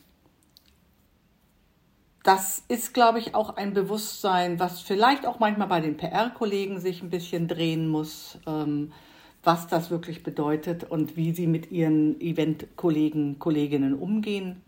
das 2.24 2.64
ist, 2.70 2.94
glaube 2.94 3.20
ich, 3.20 3.36
auch 3.36 3.58
ein 3.58 3.74
Bewusstsein, 3.74 4.60
was 4.60 4.82
vielleicht 4.82 5.26
auch 5.26 5.40
manchmal 5.40 5.68
bei 5.68 5.82
den 5.82 5.98
PR-Kollegen 5.98 6.80
sich 6.80 7.04
ein 7.04 7.10
bisschen 7.10 7.48
drehen 7.48 7.88
muss. 7.90 8.40
Ähm, 8.48 8.92
was 9.44 9.68
das 9.68 9.92
wirklich 9.92 10.24
bedeutet 10.24 10.86
und 10.86 11.18
wie 11.18 11.34
sie 11.34 11.48
mit 11.48 11.72
ihren 11.72 12.20
Event-Kollegen, 12.22 13.40
Kolleginnen 13.40 13.94
umgehen, 13.94 14.62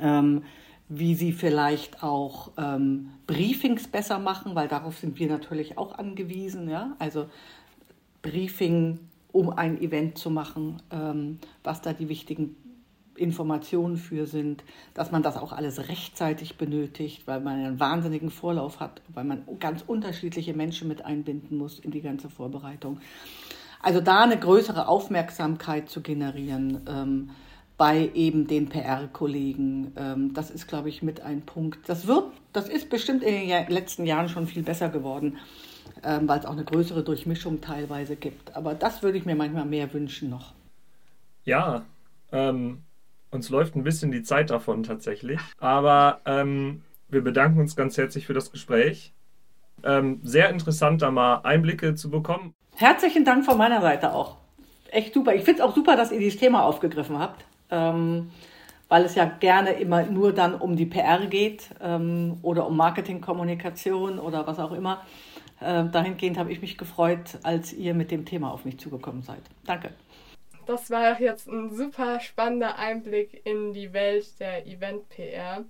ähm, 0.00 0.42
wie 0.88 1.14
sie 1.14 1.32
vielleicht 1.32 2.02
auch 2.02 2.52
ähm, 2.56 3.10
Briefings 3.26 3.88
besser 3.88 4.18
machen, 4.18 4.54
weil 4.54 4.68
darauf 4.68 4.98
sind 4.98 5.18
wir 5.18 5.28
natürlich 5.28 5.76
auch 5.76 5.98
angewiesen. 5.98 6.68
Ja? 6.68 6.96
Also 6.98 7.26
Briefing, 8.22 9.00
um 9.32 9.50
ein 9.50 9.80
Event 9.80 10.16
zu 10.16 10.30
machen, 10.30 10.82
ähm, 10.90 11.38
was 11.62 11.82
da 11.82 11.92
die 11.92 12.08
wichtigen 12.08 12.56
Informationen 13.16 13.96
für 13.96 14.26
sind, 14.26 14.64
dass 14.94 15.12
man 15.12 15.22
das 15.22 15.36
auch 15.36 15.52
alles 15.52 15.88
rechtzeitig 15.88 16.56
benötigt, 16.56 17.26
weil 17.26 17.40
man 17.40 17.58
einen 17.58 17.80
wahnsinnigen 17.80 18.30
Vorlauf 18.30 18.80
hat, 18.80 19.02
weil 19.08 19.24
man 19.24 19.42
ganz 19.60 19.82
unterschiedliche 19.86 20.54
Menschen 20.54 20.88
mit 20.88 21.04
einbinden 21.04 21.58
muss 21.58 21.78
in 21.78 21.90
die 21.90 22.02
ganze 22.02 22.30
Vorbereitung. 22.30 23.00
Also 23.80 24.00
da 24.00 24.22
eine 24.22 24.38
größere 24.38 24.88
Aufmerksamkeit 24.88 25.90
zu 25.90 26.00
generieren 26.00 26.80
ähm, 26.88 27.30
bei 27.76 28.10
eben 28.14 28.46
den 28.46 28.68
PR-Kollegen, 28.68 29.92
ähm, 29.96 30.32
das 30.32 30.50
ist, 30.50 30.68
glaube 30.68 30.88
ich, 30.88 31.02
mit 31.02 31.20
ein 31.20 31.42
Punkt. 31.42 31.88
Das 31.88 32.06
wird, 32.06 32.24
das 32.52 32.68
ist 32.68 32.88
bestimmt 32.88 33.22
in 33.22 33.34
den 33.34 33.68
letzten 33.68 34.06
Jahren 34.06 34.28
schon 34.28 34.46
viel 34.46 34.62
besser 34.62 34.88
geworden, 34.88 35.38
ähm, 36.02 36.28
weil 36.28 36.38
es 36.38 36.46
auch 36.46 36.52
eine 36.52 36.64
größere 36.64 37.02
Durchmischung 37.02 37.60
teilweise 37.60 38.16
gibt. 38.16 38.56
Aber 38.56 38.74
das 38.74 39.02
würde 39.02 39.18
ich 39.18 39.26
mir 39.26 39.34
manchmal 39.34 39.66
mehr 39.66 39.92
wünschen 39.92 40.30
noch. 40.30 40.52
Ja, 41.44 41.84
ähm, 42.32 42.82
uns 43.34 43.50
läuft 43.50 43.76
ein 43.76 43.82
bisschen 43.82 44.10
die 44.10 44.22
Zeit 44.22 44.50
davon 44.50 44.82
tatsächlich. 44.82 45.40
Aber 45.58 46.20
ähm, 46.24 46.82
wir 47.08 47.22
bedanken 47.22 47.60
uns 47.60 47.76
ganz 47.76 47.98
herzlich 47.98 48.26
für 48.26 48.34
das 48.34 48.52
Gespräch. 48.52 49.12
Ähm, 49.82 50.20
sehr 50.22 50.48
interessant, 50.50 51.02
da 51.02 51.10
mal 51.10 51.40
Einblicke 51.42 51.94
zu 51.94 52.10
bekommen. 52.10 52.54
Herzlichen 52.76 53.24
Dank 53.24 53.44
von 53.44 53.58
meiner 53.58 53.80
Seite 53.80 54.14
auch. 54.14 54.36
Echt 54.90 55.12
super. 55.14 55.34
Ich 55.34 55.44
finde 55.44 55.60
es 55.60 55.68
auch 55.68 55.74
super, 55.74 55.96
dass 55.96 56.12
ihr 56.12 56.18
dieses 56.18 56.38
Thema 56.38 56.64
aufgegriffen 56.64 57.18
habt, 57.18 57.44
ähm, 57.70 58.30
weil 58.88 59.04
es 59.04 59.14
ja 59.14 59.24
gerne 59.24 59.72
immer 59.72 60.04
nur 60.04 60.32
dann 60.32 60.54
um 60.54 60.76
die 60.76 60.86
PR 60.86 61.26
geht 61.26 61.70
ähm, 61.82 62.38
oder 62.42 62.66
um 62.66 62.76
Marketingkommunikation 62.76 64.18
oder 64.18 64.46
was 64.46 64.58
auch 64.58 64.72
immer. 64.72 65.02
Äh, 65.60 65.84
dahingehend 65.90 66.38
habe 66.38 66.52
ich 66.52 66.60
mich 66.60 66.78
gefreut, 66.78 67.38
als 67.42 67.72
ihr 67.72 67.94
mit 67.94 68.10
dem 68.10 68.24
Thema 68.24 68.52
auf 68.52 68.64
mich 68.64 68.78
zugekommen 68.78 69.22
seid. 69.22 69.42
Danke. 69.64 69.90
Das 70.66 70.90
war 70.90 71.20
jetzt 71.20 71.46
ein 71.46 71.70
super 71.70 72.20
spannender 72.20 72.78
Einblick 72.78 73.44
in 73.44 73.72
die 73.72 73.92
Welt 73.92 74.40
der 74.40 74.66
Event-PR. 74.66 75.64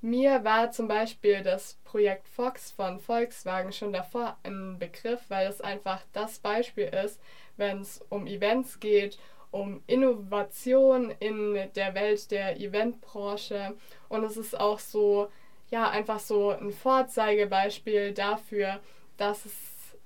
Mir 0.00 0.44
war 0.44 0.70
zum 0.70 0.88
Beispiel 0.88 1.42
das 1.42 1.74
Projekt 1.84 2.28
Fox 2.28 2.70
von 2.70 3.00
Volkswagen 3.00 3.72
schon 3.72 3.92
davor 3.92 4.38
ein 4.44 4.78
Begriff, 4.78 5.20
weil 5.28 5.48
es 5.48 5.60
einfach 5.60 6.02
das 6.12 6.38
Beispiel 6.38 6.84
ist, 6.84 7.20
wenn 7.56 7.80
es 7.80 8.00
um 8.08 8.26
Events 8.26 8.80
geht, 8.80 9.18
um 9.50 9.82
Innovation 9.86 11.10
in 11.18 11.54
der 11.74 11.94
Welt 11.94 12.30
der 12.30 12.58
Eventbranche. 12.58 13.74
Und 14.08 14.24
es 14.24 14.36
ist 14.36 14.58
auch 14.58 14.78
so, 14.78 15.28
ja, 15.70 15.90
einfach 15.90 16.20
so 16.20 16.50
ein 16.50 16.70
Vorzeigebeispiel 16.70 18.12
dafür, 18.12 18.80
dass 19.16 19.44
es 19.44 19.54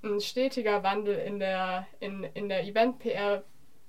ein 0.03 0.21
stetiger 0.21 0.83
Wandel 0.83 1.17
in 1.19 1.39
der, 1.39 1.87
in, 2.01 2.25
in 2.35 2.49
der 2.49 2.65
Event-PR 2.65 3.45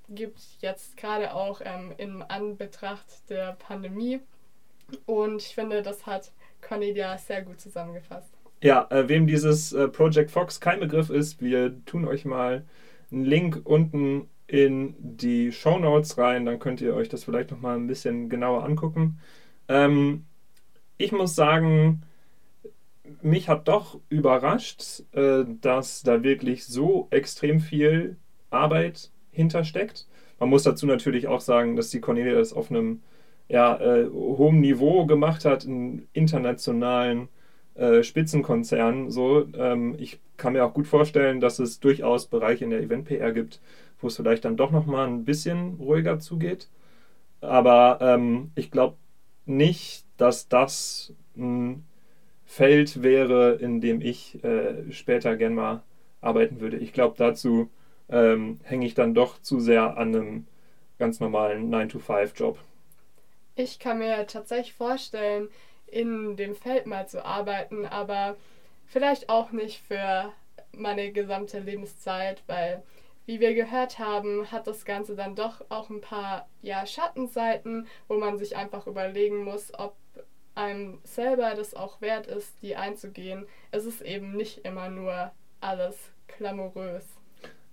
gibt, 0.10 0.39
jetzt 0.60 0.98
gerade 0.98 1.34
auch 1.34 1.62
ähm, 1.63 1.94
im 1.98 2.24
Anbetracht 2.28 3.30
der 3.30 3.54
Pandemie. 3.54 4.20
Und 5.06 5.42
ich 5.42 5.56
finde, 5.56 5.82
das 5.82 6.06
hat 6.06 6.32
Cornelia 6.62 7.18
sehr 7.18 7.42
gut 7.42 7.60
zusammengefasst. 7.60 8.34
Ja, 8.62 8.88
äh, 8.92 9.10
wem 9.10 9.28
dieses 9.28 9.74
äh, 9.74 9.88
Project 9.88 10.32
Fox 10.32 10.60
kein 10.60 10.80
Begriff 10.80 11.10
ist, 11.10 11.42
wir 11.42 11.84
tun 11.86 12.08
euch 12.08 12.26
mal 12.26 12.63
einen 13.12 13.26
Link 13.26 13.62
unten 13.66 14.30
in 14.48 14.96
die 15.00 15.52
Show 15.52 15.80
Notes 15.80 16.18
rein, 16.18 16.46
dann 16.46 16.60
könnt 16.60 16.82
ihr 16.82 16.94
euch 16.94 17.10
das 17.10 17.24
vielleicht 17.24 17.52
noch 17.52 17.60
mal 17.60 17.76
ein 17.76 17.88
bisschen 17.88 18.30
genauer 18.30 18.63
angucken. 18.63 19.20
Ähm, 19.68 20.26
ich 20.98 21.12
muss 21.12 21.36
sagen, 21.36 22.04
mich 23.22 23.50
hat 23.50 23.68
doch 23.68 24.00
überrascht, 24.10 25.04
äh, 25.13 25.44
dass 25.62 26.04
da 26.04 26.24
wirklich 26.24 26.66
so 26.66 27.08
extrem 27.10 27.60
viel 27.60 28.18
Arbeit 28.50 29.12
hintersteckt. 29.34 30.08
Man 30.39 30.50
muss 30.50 30.63
dazu 30.63 30.86
natürlich 30.86 31.28
auch 31.28 31.41
sagen, 31.41 31.76
dass 31.76 31.89
die 31.89 32.02
Cornelia 32.02 32.36
das 32.36 32.54
auf 32.54 32.69
einem 32.69 33.02
ja, 33.50 33.80
äh, 33.80 34.10
hohem 34.10 34.62
Niveau 34.62 35.06
gemacht 35.06 35.46
hat, 35.46 35.65
in 35.65 36.08
internationalen 36.13 37.28
äh, 37.76 38.04
Spitzenkonzernen. 38.04 39.12
So, 39.12 39.48
ähm, 39.58 39.96
ich 40.00 40.19
kann 40.38 40.54
mir 40.54 40.65
auch 40.65 40.74
gut 40.74 40.88
vorstellen, 40.88 41.39
dass 41.39 41.60
es 41.60 41.80
durchaus 41.80 42.28
Bereiche 42.28 42.63
in 42.63 42.72
der 42.72 42.82
Event-PR 42.82 43.32
gibt, 43.32 43.60
wo 44.00 44.08
es 44.08 44.15
vielleicht 44.15 44.46
dann 44.46 44.58
doch 44.58 44.72
nochmal 44.72 45.08
ein 45.08 45.26
bisschen 45.26 45.76
ruhiger 45.80 46.19
zugeht. 46.19 46.69
Aber 47.41 48.00
ähm, 48.02 48.52
ich 48.56 48.72
glaube 48.72 48.96
nicht, 49.46 50.06
dass 50.17 50.48
das 50.48 51.13
ein 51.38 51.86
Feld 52.46 53.02
wäre, 53.04 53.54
in 53.54 53.82
dem 53.82 54.02
ich 54.02 54.43
äh, 54.43 54.91
später 54.91 55.36
gern 55.36 55.56
mal 55.56 55.84
arbeiten 56.22 56.62
würde. 56.62 56.78
Ich 56.78 56.93
glaube, 56.93 57.15
dazu 57.17 57.69
ähm, 58.13 58.60
hänge 58.63 58.86
ich 58.86 58.93
dann 58.93 59.13
doch 59.13 59.41
zu 59.41 59.60
sehr 59.60 59.97
an 59.97 60.15
einem 60.15 60.47
ganz 60.99 61.19
normalen 61.19 61.73
9-to-5-Job. 61.73 62.60
Ich 63.56 63.80
kann 63.80 63.99
mir 63.99 64.26
tatsächlich 64.28 64.73
vorstellen, 64.73 65.49
in 65.88 66.38
dem 66.38 66.56
Feld 66.56 66.86
mal 66.86 67.08
zu 67.08 67.26
arbeiten, 67.26 67.86
aber 67.86 68.36
vielleicht 68.86 69.30
auch 69.30 69.52
nicht 69.52 69.82
für 69.82 70.32
meine 70.71 71.12
gesamte 71.12 71.60
Lebenszeit, 71.60 72.43
weil, 72.47 72.84
wie 73.26 73.39
wir 73.39 73.54
gehört 73.54 73.99
haben, 73.99 74.52
hat 74.52 74.67
das 74.67 74.86
Ganze 74.86 75.15
dann 75.15 75.36
doch 75.36 75.65
auch 75.69 75.89
ein 75.89 76.02
paar 76.02 76.47
ja, 76.62 76.86
Schattenseiten, 76.86 77.88
wo 78.08 78.17
man 78.17 78.38
sich 78.38 78.56
einfach 78.56 78.88
überlegen 78.88 79.43
muss, 79.43 79.71
ob 79.78 79.95
einem 80.56 80.99
selber 81.04 81.56
das 81.56 81.73
auch 81.73 81.99
wert 82.02 82.28
ist, 82.28 82.62
die 82.62 82.76
einzugehen. 82.76 83.47
Es 83.71 83.86
ist 83.86 84.02
eben 84.02 84.36
nicht 84.36 84.60
immer 84.65 84.89
nur 84.89 85.32
alles 85.62 86.12
glamourös. 86.28 87.06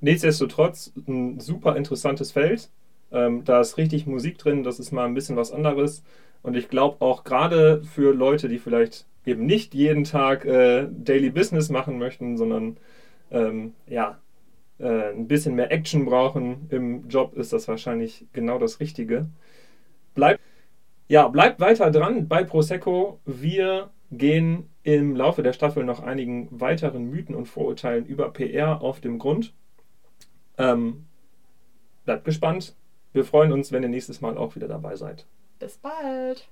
Nichtsdestotrotz 0.00 0.92
ein 1.06 1.40
super 1.40 1.76
interessantes 1.76 2.32
Feld. 2.32 2.70
Ähm, 3.12 3.44
da 3.44 3.60
ist 3.60 3.76
richtig 3.76 4.06
Musik 4.06 4.38
drin, 4.38 4.62
das 4.62 4.78
ist 4.78 4.92
mal 4.92 5.04
ein 5.04 5.14
bisschen 5.14 5.36
was 5.36 5.52
anderes. 5.52 6.02
Und 6.42 6.56
ich 6.56 6.68
glaube 6.68 6.96
auch 7.00 7.24
gerade 7.24 7.82
für 7.82 8.14
Leute, 8.14 8.48
die 8.48 8.58
vielleicht 8.58 9.06
eben 9.26 9.44
nicht 9.46 9.74
jeden 9.74 10.04
Tag 10.04 10.44
äh, 10.44 10.88
Daily 10.90 11.30
Business 11.30 11.68
machen 11.70 11.98
möchten, 11.98 12.36
sondern 12.36 12.78
ähm, 13.30 13.74
ja, 13.86 14.18
äh, 14.78 15.10
ein 15.12 15.28
bisschen 15.28 15.54
mehr 15.54 15.70
Action 15.70 16.04
brauchen 16.06 16.66
im 16.70 17.08
Job, 17.08 17.34
ist 17.34 17.52
das 17.52 17.68
wahrscheinlich 17.68 18.26
genau 18.32 18.58
das 18.58 18.80
Richtige. 18.80 19.26
Bleibt, 20.14 20.40
ja, 21.08 21.28
bleibt 21.28 21.60
weiter 21.60 21.90
dran 21.90 22.28
bei 22.28 22.44
Prosecco. 22.44 23.20
Wir 23.26 23.90
gehen 24.10 24.70
im 24.82 25.14
Laufe 25.14 25.42
der 25.42 25.52
Staffel 25.52 25.84
noch 25.84 26.00
einigen 26.02 26.48
weiteren 26.50 27.10
Mythen 27.10 27.34
und 27.34 27.46
Vorurteilen 27.46 28.06
über 28.06 28.32
PR 28.32 28.80
auf 28.82 29.00
dem 29.00 29.18
Grund. 29.18 29.52
Ähm, 30.60 31.06
bleibt 32.04 32.24
gespannt. 32.24 32.74
Wir 33.12 33.24
freuen 33.24 33.52
uns, 33.52 33.72
wenn 33.72 33.82
ihr 33.82 33.88
nächstes 33.88 34.20
Mal 34.20 34.36
auch 34.36 34.54
wieder 34.54 34.68
dabei 34.68 34.96
seid. 34.96 35.26
Bis 35.58 35.78
bald. 35.78 36.48